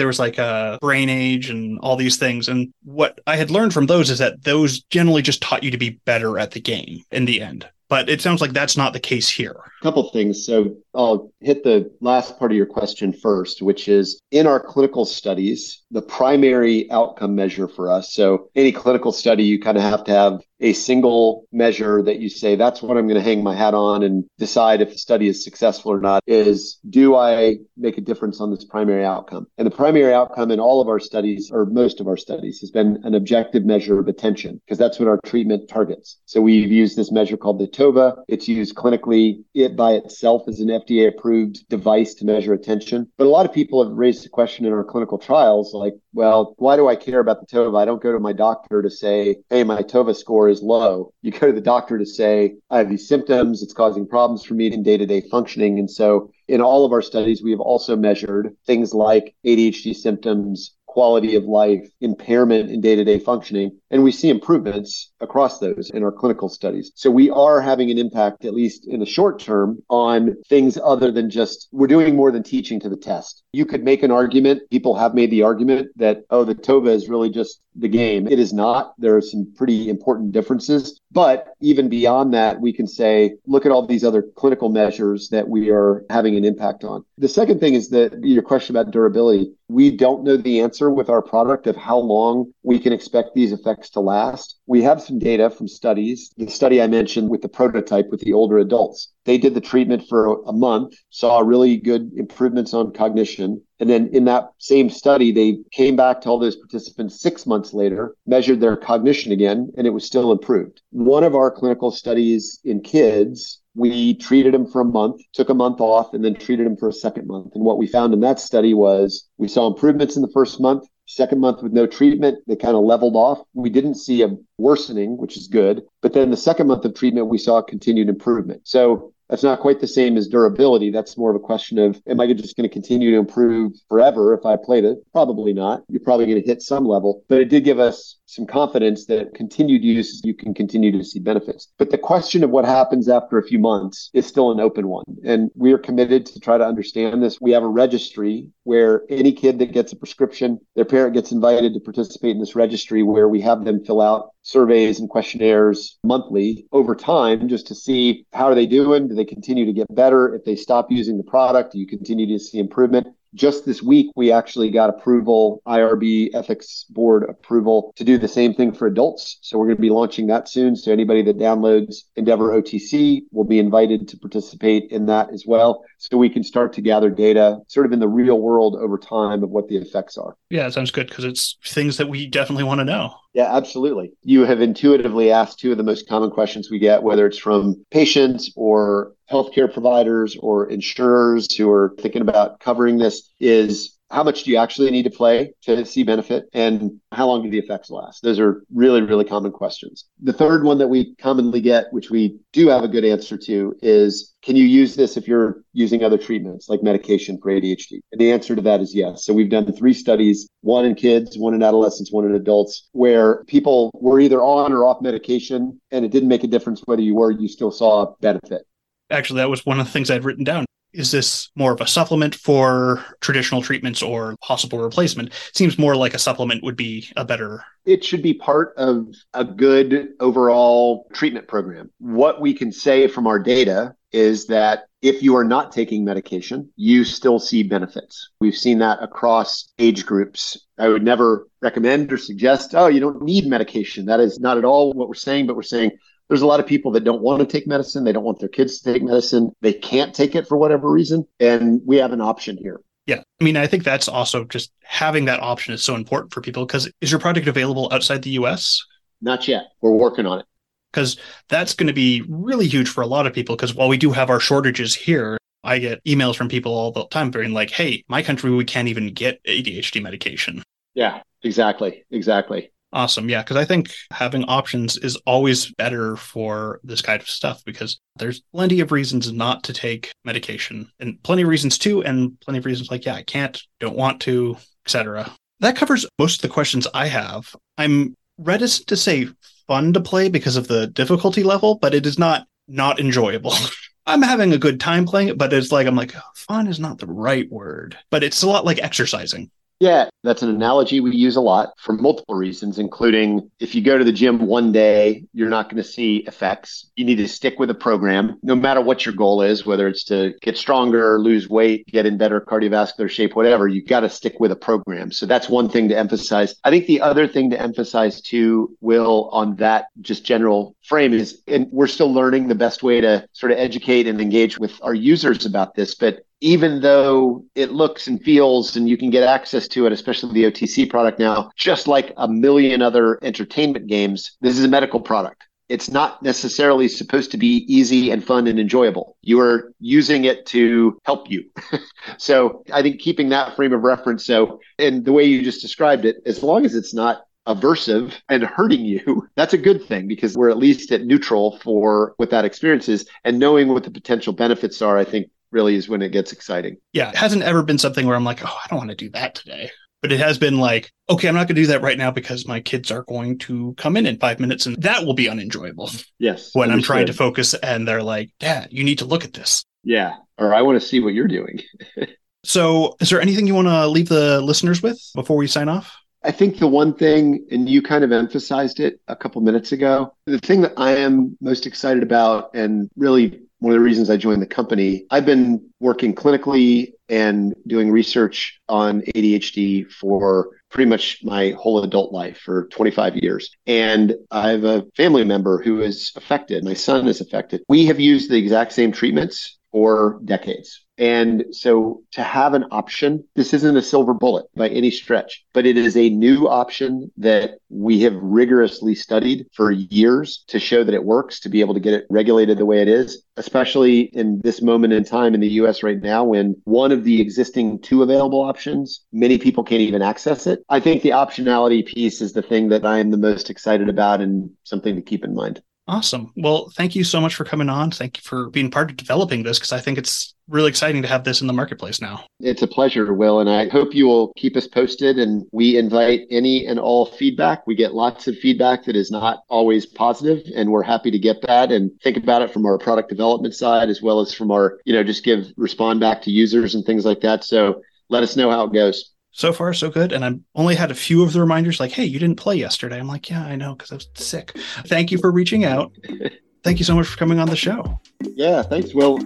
there 0.00 0.06
was 0.06 0.18
like 0.18 0.38
a 0.38 0.78
brain 0.80 1.10
age 1.10 1.50
and 1.50 1.78
all 1.80 1.94
these 1.94 2.16
things. 2.16 2.48
And 2.48 2.72
what 2.84 3.18
I 3.26 3.36
had 3.36 3.50
learned 3.50 3.74
from 3.74 3.84
those 3.84 4.08
is 4.08 4.18
that 4.18 4.42
those 4.42 4.80
generally 4.84 5.20
just 5.20 5.42
taught 5.42 5.62
you 5.62 5.70
to 5.70 5.76
be 5.76 6.00
better 6.06 6.38
at 6.38 6.52
the 6.52 6.60
game 6.60 7.02
in 7.12 7.26
the 7.26 7.42
end. 7.42 7.68
But 7.90 8.08
it 8.08 8.22
sounds 8.22 8.40
like 8.40 8.52
that's 8.52 8.76
not 8.78 8.92
the 8.94 9.00
case 9.00 9.28
here. 9.28 9.50
A 9.80 9.82
couple 9.82 10.08
things. 10.10 10.46
So 10.46 10.76
I'll 10.94 11.30
hit 11.40 11.64
the 11.64 11.90
last 12.00 12.38
part 12.38 12.50
of 12.52 12.56
your 12.56 12.64
question 12.64 13.12
first, 13.12 13.60
which 13.62 13.88
is 13.88 14.18
in 14.30 14.46
our 14.46 14.60
clinical 14.60 15.04
studies, 15.04 15.82
the 15.90 16.00
primary 16.00 16.90
outcome 16.90 17.34
measure 17.34 17.68
for 17.68 17.90
us. 17.90 18.14
So 18.14 18.48
any 18.54 18.72
clinical 18.72 19.12
study, 19.12 19.42
you 19.44 19.60
kind 19.60 19.76
of 19.76 19.82
have 19.82 20.04
to 20.04 20.12
have 20.12 20.40
a 20.60 20.72
single 20.72 21.46
measure 21.52 22.02
that 22.02 22.18
you 22.20 22.28
say, 22.28 22.54
that's 22.56 22.82
what 22.82 22.96
I'm 22.96 23.06
going 23.06 23.16
to 23.20 23.26
hang 23.26 23.42
my 23.42 23.54
hat 23.54 23.74
on 23.74 24.02
and 24.02 24.24
decide 24.38 24.80
if 24.82 24.90
the 24.90 24.98
study 24.98 25.26
is 25.28 25.42
successful 25.42 25.92
or 25.92 26.00
not 26.00 26.22
is 26.26 26.78
do 26.88 27.16
I 27.16 27.56
make 27.76 27.98
a 27.98 28.02
difference 28.02 28.40
on 28.40 28.50
this 28.50 28.64
primary 28.64 29.04
outcome? 29.04 29.46
And 29.58 29.66
the 29.66 29.70
primary 29.70 30.12
outcome 30.12 30.50
in 30.50 30.60
all 30.60 30.80
of 30.80 30.88
our 30.88 31.00
studies, 31.00 31.50
or 31.52 31.66
most 31.66 32.00
of 32.00 32.06
our 32.08 32.16
studies, 32.16 32.60
has 32.60 32.70
been 32.70 33.00
an 33.04 33.14
objective 33.14 33.64
measure 33.64 33.98
of 33.98 34.08
attention 34.08 34.60
because 34.64 34.78
that's 34.78 34.98
what 34.98 35.08
our 35.08 35.18
treatment 35.24 35.68
targets. 35.68 36.18
So 36.26 36.40
we've 36.40 36.70
used 36.70 36.96
this 36.96 37.10
measure 37.10 37.36
called 37.36 37.58
the 37.58 37.66
TOVA. 37.66 38.16
It's 38.28 38.46
used 38.48 38.74
clinically. 38.76 39.44
It 39.54 39.76
by 39.76 39.92
itself 39.92 40.42
is 40.46 40.60
an 40.60 40.68
FDA 40.68 41.08
approved 41.08 41.66
device 41.68 42.14
to 42.14 42.24
measure 42.26 42.52
attention. 42.52 43.10
But 43.16 43.26
a 43.26 43.30
lot 43.30 43.46
of 43.46 43.52
people 43.52 43.82
have 43.82 43.92
raised 43.94 44.24
the 44.24 44.28
question 44.28 44.66
in 44.66 44.72
our 44.72 44.84
clinical 44.84 45.18
trials 45.18 45.72
like, 45.74 45.94
well, 46.12 46.54
why 46.58 46.76
do 46.76 46.88
I 46.88 46.96
care 46.96 47.20
about 47.20 47.40
the 47.40 47.46
TOVA? 47.46 47.76
I 47.76 47.84
don't 47.84 48.02
go 48.02 48.12
to 48.12 48.18
my 48.18 48.32
doctor 48.32 48.82
to 48.82 48.90
say, 48.90 49.36
hey, 49.48 49.62
my 49.64 49.82
TOVA 49.82 50.14
score 50.14 50.48
is 50.48 50.62
low. 50.62 51.12
You 51.22 51.30
go 51.30 51.46
to 51.46 51.52
the 51.52 51.60
doctor 51.60 51.98
to 51.98 52.06
say, 52.06 52.56
I 52.68 52.78
have 52.78 52.88
these 52.88 53.06
symptoms. 53.06 53.62
It's 53.62 53.72
causing 53.72 54.08
problems 54.08 54.44
for 54.44 54.54
me 54.54 54.66
in 54.72 54.82
day 54.82 54.96
to 54.96 55.06
day 55.06 55.20
functioning. 55.30 55.78
And 55.78 55.90
so, 55.90 56.30
in 56.48 56.60
all 56.60 56.84
of 56.84 56.92
our 56.92 57.02
studies, 57.02 57.42
we 57.42 57.52
have 57.52 57.60
also 57.60 57.94
measured 57.96 58.56
things 58.66 58.92
like 58.92 59.36
ADHD 59.46 59.94
symptoms, 59.94 60.74
quality 60.86 61.36
of 61.36 61.44
life, 61.44 61.88
impairment 62.00 62.70
in 62.70 62.80
day 62.80 62.96
to 62.96 63.04
day 63.04 63.20
functioning. 63.20 63.78
And 63.90 64.02
we 64.02 64.10
see 64.10 64.30
improvements 64.30 65.09
across 65.20 65.58
those 65.58 65.90
in 65.92 66.02
our 66.02 66.12
clinical 66.12 66.48
studies. 66.48 66.92
So 66.94 67.10
we 67.10 67.30
are 67.30 67.60
having 67.60 67.90
an 67.90 67.98
impact, 67.98 68.44
at 68.44 68.54
least 68.54 68.86
in 68.86 69.00
the 69.00 69.06
short 69.06 69.38
term, 69.38 69.82
on 69.88 70.36
things 70.48 70.78
other 70.82 71.10
than 71.10 71.30
just 71.30 71.68
we're 71.72 71.86
doing 71.86 72.16
more 72.16 72.30
than 72.30 72.42
teaching 72.42 72.80
to 72.80 72.88
the 72.88 72.96
test. 72.96 73.42
You 73.52 73.66
could 73.66 73.84
make 73.84 74.02
an 74.02 74.10
argument, 74.10 74.62
people 74.70 74.94
have 74.96 75.14
made 75.14 75.30
the 75.30 75.42
argument 75.42 75.88
that, 75.96 76.22
oh, 76.30 76.44
the 76.44 76.54
TOVA 76.54 76.90
is 76.90 77.08
really 77.08 77.30
just 77.30 77.60
the 77.76 77.88
game. 77.88 78.26
It 78.28 78.38
is 78.40 78.52
not. 78.52 78.94
There 78.98 79.16
are 79.16 79.20
some 79.20 79.52
pretty 79.56 79.88
important 79.88 80.32
differences. 80.32 80.98
But 81.12 81.48
even 81.60 81.88
beyond 81.88 82.34
that, 82.34 82.60
we 82.60 82.72
can 82.72 82.86
say, 82.86 83.36
look 83.46 83.64
at 83.66 83.72
all 83.72 83.86
these 83.86 84.04
other 84.04 84.22
clinical 84.22 84.68
measures 84.68 85.28
that 85.30 85.48
we 85.48 85.70
are 85.70 86.04
having 86.10 86.36
an 86.36 86.44
impact 86.44 86.84
on. 86.84 87.04
The 87.18 87.28
second 87.28 87.58
thing 87.60 87.74
is 87.74 87.88
that 87.90 88.18
your 88.22 88.42
question 88.42 88.76
about 88.76 88.92
durability. 88.92 89.52
We 89.68 89.96
don't 89.96 90.24
know 90.24 90.36
the 90.36 90.60
answer 90.60 90.90
with 90.90 91.08
our 91.08 91.22
product 91.22 91.68
of 91.68 91.76
how 91.76 91.96
long 91.98 92.52
we 92.64 92.80
can 92.80 92.92
expect 92.92 93.34
these 93.36 93.52
effects 93.52 93.90
to 93.90 94.00
last. 94.00 94.58
We 94.70 94.82
have 94.82 95.02
some 95.02 95.18
data 95.18 95.50
from 95.50 95.66
studies. 95.66 96.30
The 96.36 96.46
study 96.48 96.80
I 96.80 96.86
mentioned 96.86 97.28
with 97.28 97.42
the 97.42 97.48
prototype 97.48 98.06
with 98.08 98.20
the 98.20 98.34
older 98.34 98.56
adults, 98.58 99.08
they 99.24 99.36
did 99.36 99.52
the 99.52 99.60
treatment 99.60 100.04
for 100.08 100.42
a 100.46 100.52
month, 100.52 100.94
saw 101.10 101.40
really 101.40 101.76
good 101.76 102.12
improvements 102.16 102.72
on 102.72 102.92
cognition. 102.92 103.62
And 103.80 103.90
then 103.90 104.10
in 104.12 104.26
that 104.26 104.50
same 104.58 104.88
study, 104.88 105.32
they 105.32 105.58
came 105.72 105.96
back 105.96 106.20
to 106.20 106.28
all 106.28 106.38
those 106.38 106.54
participants 106.54 107.20
six 107.20 107.48
months 107.48 107.74
later, 107.74 108.14
measured 108.28 108.60
their 108.60 108.76
cognition 108.76 109.32
again, 109.32 109.72
and 109.76 109.88
it 109.88 109.90
was 109.90 110.04
still 110.04 110.30
improved. 110.30 110.80
One 110.92 111.24
of 111.24 111.34
our 111.34 111.50
clinical 111.50 111.90
studies 111.90 112.60
in 112.62 112.80
kids 112.80 113.56
we 113.76 114.14
treated 114.14 114.52
them 114.52 114.66
for 114.66 114.80
a 114.80 114.84
month, 114.84 115.20
took 115.32 115.48
a 115.48 115.54
month 115.54 115.80
off, 115.80 116.12
and 116.12 116.24
then 116.24 116.34
treated 116.34 116.66
them 116.66 116.76
for 116.76 116.88
a 116.88 116.92
second 116.92 117.28
month. 117.28 117.52
And 117.54 117.64
what 117.64 117.78
we 117.78 117.86
found 117.86 118.12
in 118.12 118.18
that 118.20 118.40
study 118.40 118.74
was 118.74 119.28
we 119.38 119.46
saw 119.46 119.68
improvements 119.68 120.16
in 120.16 120.22
the 120.22 120.30
first 120.34 120.60
month, 120.60 120.84
Second 121.12 121.40
month 121.40 121.60
with 121.60 121.72
no 121.72 121.86
treatment, 121.88 122.38
they 122.46 122.54
kind 122.54 122.76
of 122.76 122.84
leveled 122.84 123.16
off. 123.16 123.42
We 123.52 123.68
didn't 123.68 123.96
see 123.96 124.22
a 124.22 124.36
worsening, 124.58 125.16
which 125.16 125.36
is 125.36 125.48
good. 125.48 125.82
But 126.02 126.12
then 126.12 126.30
the 126.30 126.36
second 126.36 126.68
month 126.68 126.84
of 126.84 126.94
treatment, 126.94 127.26
we 127.26 127.36
saw 127.36 127.60
continued 127.62 128.08
improvement. 128.08 128.60
So 128.64 129.12
that's 129.30 129.44
not 129.44 129.60
quite 129.60 129.80
the 129.80 129.86
same 129.86 130.16
as 130.16 130.26
durability. 130.28 130.90
That's 130.90 131.16
more 131.16 131.30
of 131.30 131.36
a 131.36 131.40
question 131.40 131.78
of 131.78 132.02
am 132.08 132.18
I 132.20 132.26
just 132.32 132.56
going 132.56 132.68
to 132.68 132.72
continue 132.72 133.12
to 133.12 133.18
improve 133.18 133.72
forever 133.88 134.34
if 134.34 134.44
I 134.44 134.56
played 134.56 134.84
it? 134.84 134.98
Probably 135.12 135.52
not. 135.52 135.82
You're 135.88 136.00
probably 136.00 136.26
going 136.26 136.40
to 136.42 136.46
hit 136.46 136.62
some 136.62 136.84
level, 136.84 137.22
but 137.28 137.40
it 137.40 137.44
did 137.48 137.62
give 137.64 137.78
us 137.78 138.16
some 138.26 138.44
confidence 138.46 139.06
that 139.06 139.32
continued 139.34 139.82
use, 139.84 140.20
you 140.24 140.34
can 140.34 140.52
continue 140.54 140.90
to 140.92 141.02
see 141.04 141.18
benefits. 141.20 141.68
But 141.78 141.90
the 141.90 141.98
question 141.98 142.42
of 142.44 142.50
what 142.50 142.64
happens 142.64 143.08
after 143.08 143.38
a 143.38 143.46
few 143.46 143.58
months 143.60 144.10
is 144.14 144.24
still 144.26 144.50
an 144.52 144.60
open 144.60 144.86
one. 144.88 145.04
And 145.24 145.50
we 145.56 145.72
are 145.72 145.78
committed 145.78 146.26
to 146.26 146.38
try 146.40 146.56
to 146.58 146.64
understand 146.66 147.22
this. 147.22 147.40
We 147.40 147.50
have 147.52 147.62
a 147.64 147.68
registry 147.68 148.48
where 148.64 149.02
any 149.08 149.32
kid 149.32 149.58
that 149.60 149.72
gets 149.72 149.92
a 149.92 149.96
prescription, 149.96 150.60
their 150.76 150.84
parent 150.84 151.14
gets 151.14 151.32
invited 151.32 151.74
to 151.74 151.80
participate 151.80 152.30
in 152.32 152.38
this 152.40 152.54
registry 152.56 153.02
where 153.02 153.28
we 153.28 153.40
have 153.42 153.64
them 153.64 153.84
fill 153.84 154.00
out 154.00 154.29
surveys 154.50 154.98
and 154.98 155.08
questionnaires 155.08 155.96
monthly 156.02 156.66
over 156.72 156.96
time 156.96 157.48
just 157.48 157.68
to 157.68 157.74
see 157.74 158.26
how 158.32 158.46
are 158.46 158.54
they 158.54 158.66
doing? 158.66 159.06
Do 159.06 159.14
they 159.14 159.24
continue 159.24 159.64
to 159.64 159.72
get 159.72 159.86
better? 159.94 160.34
If 160.34 160.44
they 160.44 160.56
stop 160.56 160.90
using 160.90 161.16
the 161.16 161.22
product, 161.22 161.72
do 161.72 161.78
you 161.78 161.86
continue 161.86 162.26
to 162.26 162.38
see 162.38 162.58
improvement? 162.58 163.06
just 163.34 163.64
this 163.64 163.82
week, 163.82 164.08
we 164.16 164.32
actually 164.32 164.70
got 164.70 164.90
approval, 164.90 165.62
IRB 165.66 166.30
ethics 166.34 166.84
board 166.90 167.24
approval 167.28 167.92
to 167.96 168.04
do 168.04 168.18
the 168.18 168.26
same 168.28 168.54
thing 168.54 168.72
for 168.72 168.86
adults. 168.86 169.38
So 169.42 169.56
we're 169.58 169.66
going 169.66 169.76
to 169.76 169.82
be 169.82 169.90
launching 169.90 170.26
that 170.28 170.48
soon. 170.48 170.74
So 170.76 170.90
anybody 170.92 171.22
that 171.22 171.38
downloads 171.38 171.98
Endeavor 172.16 172.60
OTC 172.60 173.22
will 173.30 173.44
be 173.44 173.58
invited 173.60 174.08
to 174.08 174.16
participate 174.18 174.90
in 174.90 175.06
that 175.06 175.32
as 175.32 175.44
well. 175.46 175.84
So 175.98 176.16
we 176.18 176.28
can 176.30 176.42
start 176.42 176.72
to 176.74 176.80
gather 176.80 177.10
data 177.10 177.58
sort 177.68 177.86
of 177.86 177.92
in 177.92 178.00
the 178.00 178.08
real 178.08 178.38
world 178.40 178.74
over 178.76 178.98
time 178.98 179.42
of 179.44 179.50
what 179.50 179.68
the 179.68 179.76
effects 179.76 180.16
are. 180.18 180.36
Yeah, 180.48 180.68
sounds 180.70 180.90
good 180.90 181.08
because 181.08 181.24
it's 181.24 181.56
things 181.64 181.98
that 181.98 182.08
we 182.08 182.26
definitely 182.26 182.64
want 182.64 182.80
to 182.80 182.84
know. 182.84 183.14
Yeah, 183.32 183.54
absolutely. 183.56 184.12
You 184.22 184.44
have 184.44 184.60
intuitively 184.60 185.30
asked 185.30 185.60
two 185.60 185.70
of 185.70 185.76
the 185.78 185.84
most 185.84 186.08
common 186.08 186.30
questions 186.32 186.68
we 186.68 186.80
get, 186.80 187.02
whether 187.04 187.26
it's 187.28 187.38
from 187.38 187.84
patients 187.92 188.52
or 188.56 189.12
healthcare 189.30 189.72
providers 189.72 190.36
or 190.40 190.68
insurers 190.70 191.54
who 191.54 191.70
are 191.70 191.94
thinking 192.00 192.22
about 192.22 192.60
covering 192.60 192.98
this 192.98 193.30
is 193.38 193.96
how 194.10 194.24
much 194.24 194.42
do 194.42 194.50
you 194.50 194.56
actually 194.56 194.90
need 194.90 195.04
to 195.04 195.10
play 195.10 195.52
to 195.62 195.84
see 195.86 196.02
benefit 196.02 196.46
and 196.52 197.00
how 197.12 197.28
long 197.28 197.44
do 197.44 197.48
the 197.50 197.58
effects 197.60 197.90
last 197.90 198.22
those 198.24 198.40
are 198.40 198.64
really 198.74 199.00
really 199.02 199.24
common 199.24 199.52
questions 199.52 200.06
the 200.24 200.32
third 200.32 200.64
one 200.64 200.78
that 200.78 200.88
we 200.88 201.14
commonly 201.14 201.60
get 201.60 201.86
which 201.92 202.10
we 202.10 202.36
do 202.52 202.66
have 202.68 202.82
a 202.82 202.88
good 202.88 203.04
answer 203.04 203.36
to 203.36 203.72
is 203.82 204.34
can 204.42 204.56
you 204.56 204.64
use 204.64 204.96
this 204.96 205.16
if 205.16 205.28
you're 205.28 205.62
using 205.74 206.02
other 206.02 206.18
treatments 206.18 206.68
like 206.68 206.82
medication 206.82 207.38
for 207.40 207.50
adhd 207.50 207.92
and 208.10 208.20
the 208.20 208.32
answer 208.32 208.56
to 208.56 208.62
that 208.62 208.80
is 208.80 208.96
yes 208.96 209.24
so 209.24 209.32
we've 209.32 209.48
done 209.48 209.70
three 209.74 209.94
studies 209.94 210.48
one 210.62 210.84
in 210.84 210.92
kids 210.96 211.38
one 211.38 211.54
in 211.54 211.62
adolescents 211.62 212.10
one 212.10 212.24
in 212.24 212.34
adults 212.34 212.88
where 212.90 213.44
people 213.44 213.92
were 213.94 214.18
either 214.18 214.42
on 214.42 214.72
or 214.72 214.82
off 214.84 215.00
medication 215.00 215.80
and 215.92 216.04
it 216.04 216.10
didn't 216.10 216.28
make 216.28 216.42
a 216.42 216.48
difference 216.48 216.82
whether 216.86 217.02
you 217.02 217.14
were 217.14 217.30
you 217.30 217.46
still 217.46 217.70
saw 217.70 218.12
benefit 218.20 218.62
Actually, 219.10 219.38
that 219.38 219.50
was 219.50 219.66
one 219.66 219.80
of 219.80 219.86
the 219.86 219.92
things 219.92 220.10
I'd 220.10 220.24
written 220.24 220.44
down. 220.44 220.64
Is 220.92 221.12
this 221.12 221.50
more 221.54 221.72
of 221.72 221.80
a 221.80 221.86
supplement 221.86 222.34
for 222.34 223.04
traditional 223.20 223.62
treatments 223.62 224.02
or 224.02 224.34
possible 224.42 224.80
replacement? 224.80 225.32
Seems 225.54 225.78
more 225.78 225.94
like 225.94 226.14
a 226.14 226.18
supplement 226.18 226.64
would 226.64 226.76
be 226.76 227.06
a 227.16 227.24
better. 227.24 227.62
It 227.86 228.02
should 228.04 228.22
be 228.22 228.34
part 228.34 228.74
of 228.76 229.06
a 229.32 229.44
good 229.44 230.10
overall 230.18 231.06
treatment 231.12 231.46
program. 231.46 231.90
What 231.98 232.40
we 232.40 232.54
can 232.54 232.72
say 232.72 233.06
from 233.06 233.28
our 233.28 233.38
data 233.38 233.94
is 234.10 234.46
that 234.48 234.86
if 235.00 235.22
you 235.22 235.36
are 235.36 235.44
not 235.44 235.70
taking 235.70 236.04
medication, 236.04 236.68
you 236.74 237.04
still 237.04 237.38
see 237.38 237.62
benefits. 237.62 238.30
We've 238.40 238.56
seen 238.56 238.80
that 238.80 239.00
across 239.00 239.72
age 239.78 240.04
groups. 240.04 240.56
I 240.76 240.88
would 240.88 241.04
never 241.04 241.46
recommend 241.62 242.12
or 242.12 242.18
suggest, 242.18 242.74
oh, 242.74 242.88
you 242.88 242.98
don't 242.98 243.22
need 243.22 243.46
medication. 243.46 244.06
That 244.06 244.18
is 244.18 244.40
not 244.40 244.58
at 244.58 244.64
all 244.64 244.92
what 244.92 245.06
we're 245.06 245.14
saying, 245.14 245.46
but 245.46 245.54
we're 245.54 245.62
saying 245.62 245.92
there's 246.30 246.42
a 246.42 246.46
lot 246.46 246.60
of 246.60 246.66
people 246.66 246.92
that 246.92 247.02
don't 247.02 247.20
want 247.22 247.40
to 247.40 247.46
take 247.46 247.66
medicine. 247.66 248.04
They 248.04 248.12
don't 248.12 248.22
want 248.22 248.38
their 248.38 248.48
kids 248.48 248.80
to 248.80 248.92
take 248.92 249.02
medicine. 249.02 249.50
They 249.62 249.72
can't 249.72 250.14
take 250.14 250.36
it 250.36 250.46
for 250.46 250.56
whatever 250.56 250.88
reason. 250.88 251.26
And 251.40 251.82
we 251.84 251.96
have 251.96 252.12
an 252.12 252.20
option 252.20 252.56
here. 252.56 252.80
Yeah. 253.06 253.20
I 253.40 253.44
mean, 253.44 253.56
I 253.56 253.66
think 253.66 253.82
that's 253.82 254.06
also 254.06 254.44
just 254.44 254.70
having 254.84 255.24
that 255.24 255.40
option 255.42 255.74
is 255.74 255.82
so 255.82 255.96
important 255.96 256.32
for 256.32 256.40
people 256.40 256.64
because 256.64 256.88
is 257.00 257.10
your 257.10 257.18
product 257.18 257.48
available 257.48 257.88
outside 257.92 258.22
the 258.22 258.30
US? 258.30 258.80
Not 259.20 259.48
yet. 259.48 259.64
We're 259.80 259.90
working 259.90 260.24
on 260.24 260.38
it. 260.38 260.46
Because 260.92 261.18
that's 261.48 261.74
going 261.74 261.86
to 261.88 261.92
be 261.92 262.22
really 262.28 262.68
huge 262.68 262.88
for 262.88 263.00
a 263.00 263.06
lot 263.08 263.26
of 263.26 263.32
people 263.32 263.56
because 263.56 263.74
while 263.74 263.88
we 263.88 263.96
do 263.98 264.12
have 264.12 264.30
our 264.30 264.40
shortages 264.40 264.94
here, 264.94 265.36
I 265.64 265.78
get 265.78 266.02
emails 266.04 266.36
from 266.36 266.48
people 266.48 266.72
all 266.72 266.92
the 266.92 267.06
time 267.08 267.30
being 267.32 267.52
like, 267.52 267.70
hey, 267.70 268.04
my 268.08 268.22
country, 268.22 268.50
we 268.52 268.64
can't 268.64 268.88
even 268.88 269.12
get 269.12 269.42
ADHD 269.44 270.00
medication. 270.00 270.62
Yeah, 270.94 271.22
exactly. 271.42 272.04
Exactly. 272.12 272.70
Awesome. 272.92 273.28
Yeah. 273.28 273.42
Cause 273.44 273.56
I 273.56 273.64
think 273.64 273.92
having 274.12 274.44
options 274.44 274.96
is 274.96 275.14
always 275.24 275.70
better 275.72 276.16
for 276.16 276.80
this 276.82 277.02
kind 277.02 277.20
of 277.22 277.28
stuff 277.30 277.64
because 277.64 278.00
there's 278.16 278.40
plenty 278.52 278.80
of 278.80 278.90
reasons 278.90 279.30
not 279.32 279.62
to 279.64 279.72
take 279.72 280.10
medication 280.24 280.90
and 280.98 281.22
plenty 281.22 281.42
of 281.42 281.48
reasons 281.48 281.78
to, 281.78 282.02
and 282.02 282.38
plenty 282.40 282.58
of 282.58 282.66
reasons 282.66 282.90
like, 282.90 283.04
yeah, 283.04 283.14
I 283.14 283.22
can't, 283.22 283.60
don't 283.78 283.96
want 283.96 284.20
to, 284.22 284.56
etc. 284.84 285.30
That 285.60 285.76
covers 285.76 286.04
most 286.18 286.36
of 286.36 286.42
the 286.42 286.52
questions 286.54 286.88
I 286.92 287.06
have. 287.06 287.54
I'm 287.78 288.16
reticent 288.38 288.88
to 288.88 288.96
say 288.96 289.28
fun 289.68 289.92
to 289.92 290.00
play 290.00 290.28
because 290.28 290.56
of 290.56 290.66
the 290.66 290.88
difficulty 290.88 291.44
level, 291.44 291.78
but 291.80 291.94
it 291.94 292.06
is 292.06 292.18
not 292.18 292.46
not 292.66 292.98
enjoyable. 292.98 293.52
I'm 294.06 294.22
having 294.22 294.52
a 294.52 294.58
good 294.58 294.80
time 294.80 295.04
playing 295.04 295.28
it, 295.28 295.38
but 295.38 295.52
it's 295.52 295.70
like 295.70 295.86
I'm 295.86 295.96
like 295.96 296.14
fun 296.34 296.66
is 296.66 296.80
not 296.80 296.98
the 296.98 297.06
right 297.06 297.48
word, 297.50 297.98
but 298.10 298.24
it's 298.24 298.42
a 298.42 298.48
lot 298.48 298.64
like 298.64 298.78
exercising. 298.82 299.50
Yeah, 299.80 300.10
that's 300.22 300.42
an 300.42 300.50
analogy 300.50 301.00
we 301.00 301.16
use 301.16 301.36
a 301.36 301.40
lot 301.40 301.70
for 301.78 301.94
multiple 301.94 302.34
reasons, 302.34 302.78
including 302.78 303.50
if 303.60 303.74
you 303.74 303.80
go 303.80 303.96
to 303.96 304.04
the 304.04 304.12
gym 304.12 304.46
one 304.46 304.72
day, 304.72 305.24
you're 305.32 305.48
not 305.48 305.70
going 305.70 305.82
to 305.82 305.88
see 305.88 306.18
effects. 306.18 306.90
You 306.96 307.06
need 307.06 307.14
to 307.16 307.26
stick 307.26 307.58
with 307.58 307.70
a 307.70 307.74
program, 307.74 308.38
no 308.42 308.54
matter 308.54 308.82
what 308.82 309.06
your 309.06 309.14
goal 309.14 309.40
is, 309.40 309.64
whether 309.64 309.88
it's 309.88 310.04
to 310.04 310.34
get 310.42 310.58
stronger, 310.58 311.18
lose 311.18 311.48
weight, 311.48 311.86
get 311.86 312.04
in 312.04 312.18
better 312.18 312.42
cardiovascular 312.42 313.08
shape, 313.08 313.34
whatever, 313.34 313.68
you 313.68 313.80
have 313.80 313.88
got 313.88 314.00
to 314.00 314.10
stick 314.10 314.38
with 314.38 314.52
a 314.52 314.56
program. 314.56 315.10
So 315.10 315.24
that's 315.24 315.48
one 315.48 315.70
thing 315.70 315.88
to 315.88 315.96
emphasize. 315.98 316.54
I 316.62 316.68
think 316.68 316.84
the 316.84 317.00
other 317.00 317.26
thing 317.26 317.48
to 317.50 317.58
emphasize 317.60 318.20
too, 318.20 318.76
Will, 318.82 319.30
on 319.32 319.56
that 319.56 319.86
just 320.02 320.26
general 320.26 320.76
frame 320.84 321.12
is, 321.12 321.42
and 321.46 321.66
we're 321.70 321.86
still 321.86 322.12
learning 322.12 322.48
the 322.48 322.54
best 322.54 322.82
way 322.82 323.00
to 323.00 323.26
sort 323.32 323.52
of 323.52 323.58
educate 323.58 324.06
and 324.06 324.20
engage 324.20 324.58
with 324.58 324.78
our 324.82 324.94
users 324.94 325.46
about 325.46 325.74
this. 325.74 325.94
But 325.94 326.20
even 326.40 326.80
though 326.80 327.44
it 327.54 327.72
looks 327.72 328.06
and 328.08 328.22
feels 328.22 328.76
and 328.76 328.88
you 328.88 328.96
can 328.96 329.10
get 329.10 329.22
access 329.22 329.68
to 329.68 329.86
it, 329.86 329.92
especially 329.92 330.32
the 330.32 330.50
OTC 330.50 330.88
product 330.88 331.18
now, 331.18 331.50
just 331.56 331.86
like 331.86 332.12
a 332.16 332.28
million 332.28 332.80
other 332.82 333.18
entertainment 333.22 333.86
games, 333.88 334.36
this 334.40 334.58
is 334.58 334.64
a 334.64 334.68
medical 334.68 335.00
product. 335.00 335.44
It's 335.68 335.88
not 335.88 336.20
necessarily 336.20 336.88
supposed 336.88 337.30
to 337.30 337.36
be 337.36 337.58
easy 337.72 338.10
and 338.10 338.24
fun 338.24 338.48
and 338.48 338.58
enjoyable. 338.58 339.16
You 339.22 339.38
are 339.40 339.72
using 339.78 340.24
it 340.24 340.44
to 340.46 340.98
help 341.04 341.30
you. 341.30 341.44
so 342.18 342.64
I 342.72 342.82
think 342.82 342.98
keeping 343.00 343.28
that 343.28 343.54
frame 343.54 343.72
of 343.72 343.82
reference. 343.82 344.24
So, 344.26 344.58
and 344.80 345.04
the 345.04 345.12
way 345.12 345.24
you 345.24 345.42
just 345.44 345.62
described 345.62 346.06
it, 346.06 346.16
as 346.26 346.42
long 346.42 346.64
as 346.64 346.74
it's 346.74 346.92
not 346.92 347.22
aversive 347.46 348.14
and 348.28 348.42
hurting 348.42 348.84
you, 348.84 349.28
that's 349.36 349.54
a 349.54 349.58
good 349.58 349.84
thing 349.84 350.06
because 350.06 350.36
we're 350.36 350.50
at 350.50 350.58
least 350.58 350.92
at 350.92 351.02
neutral 351.04 351.58
for 351.58 352.14
what 352.16 352.30
that 352.30 352.44
experience 352.44 352.88
is. 352.88 353.06
And 353.24 353.38
knowing 353.38 353.68
what 353.68 353.84
the 353.84 353.90
potential 353.90 354.32
benefits 354.32 354.82
are, 354.82 354.96
I 354.98 355.04
think 355.04 355.28
really 355.52 355.74
is 355.74 355.88
when 355.88 356.02
it 356.02 356.12
gets 356.12 356.32
exciting. 356.32 356.76
Yeah. 356.92 357.10
It 357.10 357.16
hasn't 357.16 357.42
ever 357.42 357.62
been 357.62 357.78
something 357.78 358.06
where 358.06 358.16
I'm 358.16 358.24
like, 358.24 358.40
oh, 358.44 358.48
I 358.64 358.66
don't 358.68 358.78
want 358.78 358.90
to 358.90 358.96
do 358.96 359.10
that 359.10 359.34
today. 359.34 359.70
But 360.02 360.12
it 360.12 360.20
has 360.20 360.38
been 360.38 360.58
like, 360.58 360.90
okay, 361.10 361.28
I'm 361.28 361.34
not 361.34 361.46
going 361.46 361.56
to 361.56 361.60
do 361.62 361.66
that 361.68 361.82
right 361.82 361.98
now 361.98 362.10
because 362.10 362.48
my 362.48 362.58
kids 362.60 362.90
are 362.90 363.02
going 363.02 363.36
to 363.40 363.74
come 363.76 363.98
in 363.98 364.06
in 364.06 364.18
five 364.18 364.40
minutes 364.40 364.64
and 364.64 364.80
that 364.82 365.04
will 365.04 365.12
be 365.12 365.28
unenjoyable. 365.28 365.90
Yes. 366.18 366.50
When 366.54 366.70
I'm 366.70 366.80
trying 366.80 367.06
to 367.06 367.12
focus 367.12 367.52
and 367.52 367.86
they're 367.86 368.02
like, 368.02 368.30
Dad, 368.40 368.68
you 368.70 368.82
need 368.82 369.00
to 369.00 369.04
look 369.04 369.24
at 369.26 369.34
this. 369.34 369.62
Yeah. 369.84 370.14
Or 370.38 370.54
I 370.54 370.62
want 370.62 370.80
to 370.80 370.86
see 370.86 371.00
what 371.00 371.12
you're 371.12 371.28
doing. 371.28 371.60
so, 372.44 372.96
is 373.00 373.10
there 373.10 373.20
anything 373.20 373.46
you 373.46 373.54
want 373.54 373.68
to 373.68 373.88
leave 373.88 374.08
the 374.08 374.40
listeners 374.40 374.82
with 374.82 374.98
before 375.14 375.36
we 375.36 375.46
sign 375.46 375.68
off? 375.68 375.94
I 376.22 376.32
think 376.32 376.58
the 376.58 376.68
one 376.68 376.94
thing, 376.94 377.46
and 377.50 377.68
you 377.68 377.80
kind 377.82 378.04
of 378.04 378.12
emphasized 378.12 378.78
it 378.78 379.00
a 379.08 379.16
couple 379.16 379.40
minutes 379.40 379.72
ago, 379.72 380.12
the 380.26 380.38
thing 380.38 380.60
that 380.62 380.74
I 380.76 380.96
am 380.96 381.36
most 381.40 381.66
excited 381.66 382.02
about, 382.02 382.50
and 382.54 382.90
really 382.96 383.42
one 383.58 383.72
of 383.72 383.78
the 383.78 383.84
reasons 383.84 384.10
I 384.10 384.16
joined 384.18 384.42
the 384.42 384.46
company, 384.46 385.06
I've 385.10 385.24
been 385.26 385.70
working 385.80 386.14
clinically 386.14 386.92
and 387.08 387.54
doing 387.66 387.90
research 387.90 388.60
on 388.68 389.00
ADHD 389.02 389.90
for 389.90 390.50
pretty 390.70 390.88
much 390.90 391.18
my 391.24 391.50
whole 391.58 391.82
adult 391.82 392.12
life 392.12 392.38
for 392.38 392.66
25 392.70 393.16
years. 393.16 393.50
And 393.66 394.14
I 394.30 394.50
have 394.50 394.64
a 394.64 394.86
family 394.96 395.24
member 395.24 395.60
who 395.60 395.80
is 395.80 396.12
affected. 396.16 396.64
My 396.64 396.74
son 396.74 397.08
is 397.08 397.20
affected. 397.20 397.62
We 397.68 397.86
have 397.86 397.98
used 397.98 398.30
the 398.30 398.36
exact 398.36 398.72
same 398.72 398.92
treatments 398.92 399.58
for 399.72 400.20
decades. 400.24 400.84
And 401.00 401.46
so 401.52 402.02
to 402.12 402.22
have 402.22 402.52
an 402.52 402.66
option, 402.70 403.24
this 403.34 403.54
isn't 403.54 403.74
a 403.76 403.80
silver 403.80 404.12
bullet 404.12 404.44
by 404.54 404.68
any 404.68 404.90
stretch, 404.90 405.46
but 405.54 405.64
it 405.64 405.78
is 405.78 405.96
a 405.96 406.10
new 406.10 406.46
option 406.46 407.10
that 407.16 407.52
we 407.70 408.00
have 408.02 408.14
rigorously 408.16 408.94
studied 408.94 409.46
for 409.54 409.70
years 409.70 410.44
to 410.48 410.58
show 410.60 410.84
that 410.84 410.92
it 410.92 411.02
works, 411.02 411.40
to 411.40 411.48
be 411.48 411.60
able 411.60 411.72
to 411.72 411.80
get 411.80 411.94
it 411.94 412.06
regulated 412.10 412.58
the 412.58 412.66
way 412.66 412.82
it 412.82 412.88
is, 412.88 413.22
especially 413.38 414.00
in 414.12 414.42
this 414.44 414.60
moment 414.60 414.92
in 414.92 415.02
time 415.02 415.34
in 415.34 415.40
the 415.40 415.48
US 415.62 415.82
right 415.82 415.98
now 415.98 416.22
when 416.22 416.54
one 416.64 416.92
of 416.92 417.02
the 417.02 417.18
existing 417.22 417.78
two 417.80 418.02
available 418.02 418.42
options, 418.42 419.00
many 419.10 419.38
people 419.38 419.64
can't 419.64 419.80
even 419.80 420.02
access 420.02 420.46
it. 420.46 420.60
I 420.68 420.80
think 420.80 421.00
the 421.00 421.10
optionality 421.10 421.86
piece 421.86 422.20
is 422.20 422.34
the 422.34 422.42
thing 422.42 422.68
that 422.68 422.84
I 422.84 422.98
am 422.98 423.10
the 423.10 423.16
most 423.16 423.48
excited 423.48 423.88
about 423.88 424.20
and 424.20 424.50
something 424.64 424.96
to 424.96 425.02
keep 425.02 425.24
in 425.24 425.34
mind. 425.34 425.62
Awesome. 425.90 426.32
Well, 426.36 426.70
thank 426.76 426.94
you 426.94 427.02
so 427.02 427.20
much 427.20 427.34
for 427.34 427.42
coming 427.42 427.68
on. 427.68 427.90
Thank 427.90 428.16
you 428.16 428.20
for 428.22 428.48
being 428.48 428.70
part 428.70 428.92
of 428.92 428.96
developing 428.96 429.42
this 429.42 429.58
because 429.58 429.72
I 429.72 429.80
think 429.80 429.98
it's 429.98 430.36
really 430.48 430.68
exciting 430.68 431.02
to 431.02 431.08
have 431.08 431.24
this 431.24 431.40
in 431.40 431.48
the 431.48 431.52
marketplace 431.52 432.00
now. 432.00 432.24
It's 432.38 432.62
a 432.62 432.68
pleasure, 432.68 433.12
Will. 433.12 433.40
And 433.40 433.50
I 433.50 433.68
hope 433.68 433.92
you 433.92 434.06
will 434.06 434.32
keep 434.36 434.56
us 434.56 434.68
posted. 434.68 435.18
And 435.18 435.48
we 435.50 435.76
invite 435.76 436.28
any 436.30 436.64
and 436.64 436.78
all 436.78 437.06
feedback. 437.06 437.66
We 437.66 437.74
get 437.74 437.92
lots 437.92 438.28
of 438.28 438.36
feedback 438.38 438.84
that 438.84 438.94
is 438.94 439.10
not 439.10 439.40
always 439.48 439.84
positive, 439.84 440.44
and 440.54 440.70
we're 440.70 440.84
happy 440.84 441.10
to 441.10 441.18
get 441.18 441.42
that 441.42 441.72
and 441.72 441.90
think 442.04 442.16
about 442.16 442.42
it 442.42 442.52
from 442.52 442.66
our 442.66 442.78
product 442.78 443.08
development 443.08 443.56
side 443.56 443.88
as 443.88 444.00
well 444.00 444.20
as 444.20 444.32
from 444.32 444.52
our, 444.52 444.78
you 444.84 444.92
know, 444.92 445.02
just 445.02 445.24
give 445.24 445.52
respond 445.56 445.98
back 445.98 446.22
to 446.22 446.30
users 446.30 446.76
and 446.76 446.84
things 446.84 447.04
like 447.04 447.22
that. 447.22 447.42
So 447.42 447.82
let 448.08 448.22
us 448.22 448.36
know 448.36 448.48
how 448.52 448.62
it 448.62 448.72
goes 448.72 449.10
so 449.32 449.52
far 449.52 449.72
so 449.72 449.90
good 449.90 450.12
and 450.12 450.24
i've 450.24 450.38
only 450.54 450.74
had 450.74 450.90
a 450.90 450.94
few 450.94 451.22
of 451.22 451.32
the 451.32 451.40
reminders 451.40 451.80
like 451.80 451.92
hey 451.92 452.04
you 452.04 452.18
didn't 452.18 452.36
play 452.36 452.56
yesterday 452.56 452.98
i'm 452.98 453.06
like 453.08 453.30
yeah 453.30 453.44
i 453.44 453.54
know 453.54 453.74
because 453.74 453.92
i 453.92 453.94
was 453.94 454.08
sick 454.14 454.52
thank 454.86 455.10
you 455.10 455.18
for 455.18 455.30
reaching 455.30 455.64
out 455.64 455.92
thank 456.62 456.78
you 456.78 456.84
so 456.84 456.94
much 456.94 457.06
for 457.06 457.16
coming 457.16 457.38
on 457.38 457.48
the 457.48 457.56
show 457.56 457.98
yeah 458.34 458.62
thanks 458.62 458.94
will 458.94 459.18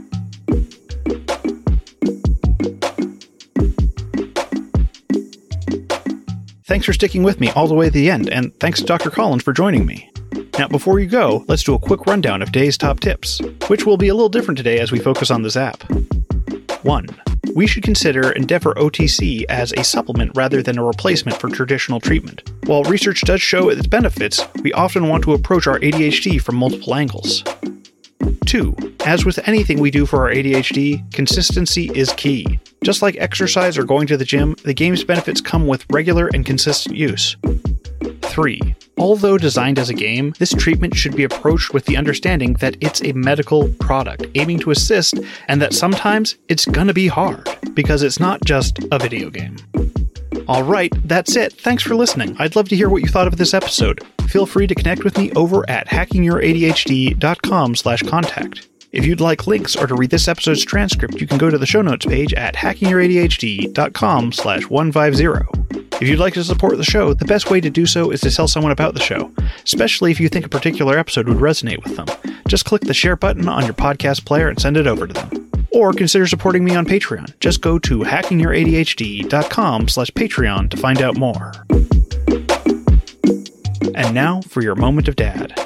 Thanks 6.67 6.87
for 6.87 6.95
sticking 6.95 7.23
with 7.23 7.39
me 7.41 7.51
all 7.51 7.69
the 7.69 7.75
way 7.75 7.87
to 7.87 7.91
the 7.93 8.11
end, 8.11 8.29
and 8.31 8.53
thanks 8.59 8.81
to 8.81 8.87
Dr. 8.87 9.11
Kollins 9.11 9.43
for 9.43 9.53
joining 9.53 9.85
me. 9.87 10.11
Now, 10.59 10.67
before 10.67 10.99
you 10.99 11.07
go, 11.07 11.45
let's 11.47 11.63
do 11.63 11.75
a 11.75 11.79
quick 11.79 12.07
rundown 12.07 12.41
of 12.43 12.51
day's 12.53 12.77
top 12.79 12.99
tips, 13.01 13.41
which 13.69 13.85
will 13.87 13.99
be 13.99 14.09
a 14.09 14.15
little 14.15 14.31
different 14.31 14.59
today 14.59 14.81
as 14.81 14.91
we 14.91 14.99
focus 14.99 15.31
on 15.31 15.43
this 15.43 15.57
app. 15.59 15.83
1 16.83 17.07
we 17.55 17.67
should 17.69 17.85
consider 17.85 18.33
Endeavor 18.33 18.75
OTC 18.75 19.45
as 19.49 19.73
a 19.73 19.85
supplement 19.85 20.33
rather 20.35 20.61
than 20.63 20.77
a 20.79 20.85
replacement 20.85 21.39
for 21.39 21.49
traditional 21.49 22.01
treatment. 22.01 22.51
While 22.67 22.83
research 22.83 23.21
does 23.23 23.41
show 23.41 23.69
its 23.69 23.87
benefits, 23.87 24.45
we 24.63 24.73
often 24.73 25.09
want 25.09 25.23
to 25.25 25.35
approach 25.35 25.69
our 25.69 25.79
ADHD 25.79 26.41
from 26.43 26.57
multiple 26.57 26.97
angles. 26.97 27.45
2. 28.47 28.77
As 29.07 29.25
with 29.25 29.39
anything 29.47 29.79
we 29.81 29.91
do 29.93 30.05
for 30.05 30.27
our 30.27 30.35
ADHD, 30.35 31.01
consistency 31.13 31.91
is 31.95 32.13
key. 32.15 32.59
Just 32.83 33.03
like 33.03 33.17
exercise 33.19 33.79
or 33.79 33.85
going 33.85 34.07
to 34.09 34.17
the 34.17 34.25
gym, 34.25 34.57
the 34.65 34.75
game's 34.75 35.05
benefits 35.05 35.41
come 35.41 35.67
with 35.69 35.87
regular 35.91 36.29
and 36.35 36.45
consistent 36.45 36.97
use. 36.97 37.37
3. 38.23 38.75
Although 38.99 39.39
designed 39.39 39.79
as 39.79 39.89
a 39.91 39.95
game, 39.95 40.35
this 40.39 40.53
treatment 40.55 40.95
should 40.97 41.17
be 41.17 41.25
approached 41.25 41.75
with 41.75 41.85
the 41.87 41.97
understanding 41.97 42.53
that 42.55 42.77
it's 42.81 43.03
a 43.03 43.11
medical 43.13 43.69
product 43.81 44.27
aiming 44.37 44.61
to 44.61 44.71
assist 44.71 45.19
and 45.49 45.61
that 45.61 45.75
sometimes 45.75 46.37
it's 46.49 46.65
gonna 46.65 46.95
be 46.95 47.09
hard 47.09 47.49
because 47.75 48.03
it's 48.05 48.21
not 48.21 48.43
just 48.45 48.79
a 48.93 48.99
video 48.99 49.31
game. 49.31 49.57
All 50.47 50.63
right, 50.63 50.93
that's 51.09 51.35
it. 51.37 51.55
Thanks 51.55 51.83
for 51.83 51.95
listening. 51.95 52.37
I'd 52.39 52.55
love 52.57 52.69
to 52.69 52.77
hear 52.77 52.89
what 52.91 53.01
you 53.03 53.09
thought 53.09 53.27
of 53.27 53.37
this 53.39 53.55
episode. 53.55 53.99
Feel 54.29 54.45
free 54.47 54.67
to 54.69 54.75
connect 54.75 55.03
with 55.05 55.17
me 55.19 55.33
over 55.35 55.67
at 55.69 55.89
hackingyourADHD.com/contact. 55.89 58.69
If 58.95 59.05
you'd 59.05 59.21
like 59.21 59.49
links 59.49 59.75
or 59.75 59.89
to 59.89 59.95
read 59.97 60.11
this 60.11 60.29
episode's 60.29 60.65
transcript, 60.65 61.21
you 61.21 61.27
can 61.27 61.37
go 61.37 61.51
to 61.51 61.59
the 61.59 61.67
show 61.67 61.83
notes 61.83 62.07
page 62.07 62.33
at 62.35 62.55
hackingyourADHD.com 62.55 64.31
slash 64.31 64.69
150. 64.69 65.97
If 66.01 66.09
you'd 66.09 66.21
like 66.21 66.35
to 66.35 66.45
support 66.45 66.77
the 66.77 66.85
show, 66.85 67.13
the 67.13 67.25
best 67.25 67.51
way 67.51 67.61
to 67.61 67.69
do 67.71 67.87
so 67.87 68.11
is 68.11 68.21
to 68.21 68.31
tell 68.31 68.47
someone 68.47 68.71
about 68.71 68.95
the 68.95 69.01
show, 69.01 69.33
especially 69.65 70.13
if 70.13 70.21
you 70.21 70.29
think 70.29 70.47
a 70.47 70.49
particular 70.49 70.97
episode 70.97 71.27
would 71.29 71.39
resonate 71.39 71.83
with 71.83 71.97
them. 71.97 72.07
Just 72.47 72.67
click 72.67 72.83
the 72.83 72.95
share 72.95 73.17
button 73.17 73.49
on 73.49 73.65
your 73.65 73.75
podcast 73.75 74.25
player 74.27 74.47
and 74.47 74.61
send 74.63 74.77
it 74.77 74.87
over 74.87 75.09
to 75.09 75.13
them. 75.13 75.51
Or 75.73 75.93
consider 75.93 76.29
supporting 76.29 76.63
me 76.63 76.77
on 76.77 76.87
Patreon. 76.87 77.37
Just 77.41 77.63
go 77.63 77.81
to 77.81 77.99
hackingyourADHD.com 78.01 79.89
slash 79.89 80.11
Patreon 80.13 80.71
to 80.71 80.77
find 80.77 81.03
out 81.03 81.17
more. 81.17 81.51
And 83.97 84.15
now 84.15 84.41
for 84.43 84.63
your 84.63 84.77
moment 84.77 85.09
of 85.09 85.17
dad. 85.17 85.64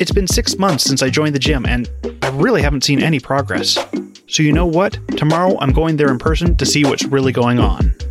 It's 0.00 0.10
been 0.12 0.26
six 0.26 0.56
months 0.58 0.84
since 0.84 1.02
I 1.02 1.10
joined 1.10 1.34
the 1.34 1.38
gym, 1.38 1.66
and 1.66 1.88
I 2.22 2.28
really 2.30 2.62
haven't 2.62 2.84
seen 2.84 3.02
any 3.02 3.20
progress. 3.20 3.78
So, 4.26 4.42
you 4.42 4.52
know 4.52 4.66
what? 4.66 4.98
Tomorrow 5.16 5.56
I'm 5.60 5.72
going 5.72 5.96
there 5.96 6.10
in 6.10 6.18
person 6.18 6.56
to 6.56 6.66
see 6.66 6.84
what's 6.84 7.04
really 7.04 7.32
going 7.32 7.58
on. 7.58 8.01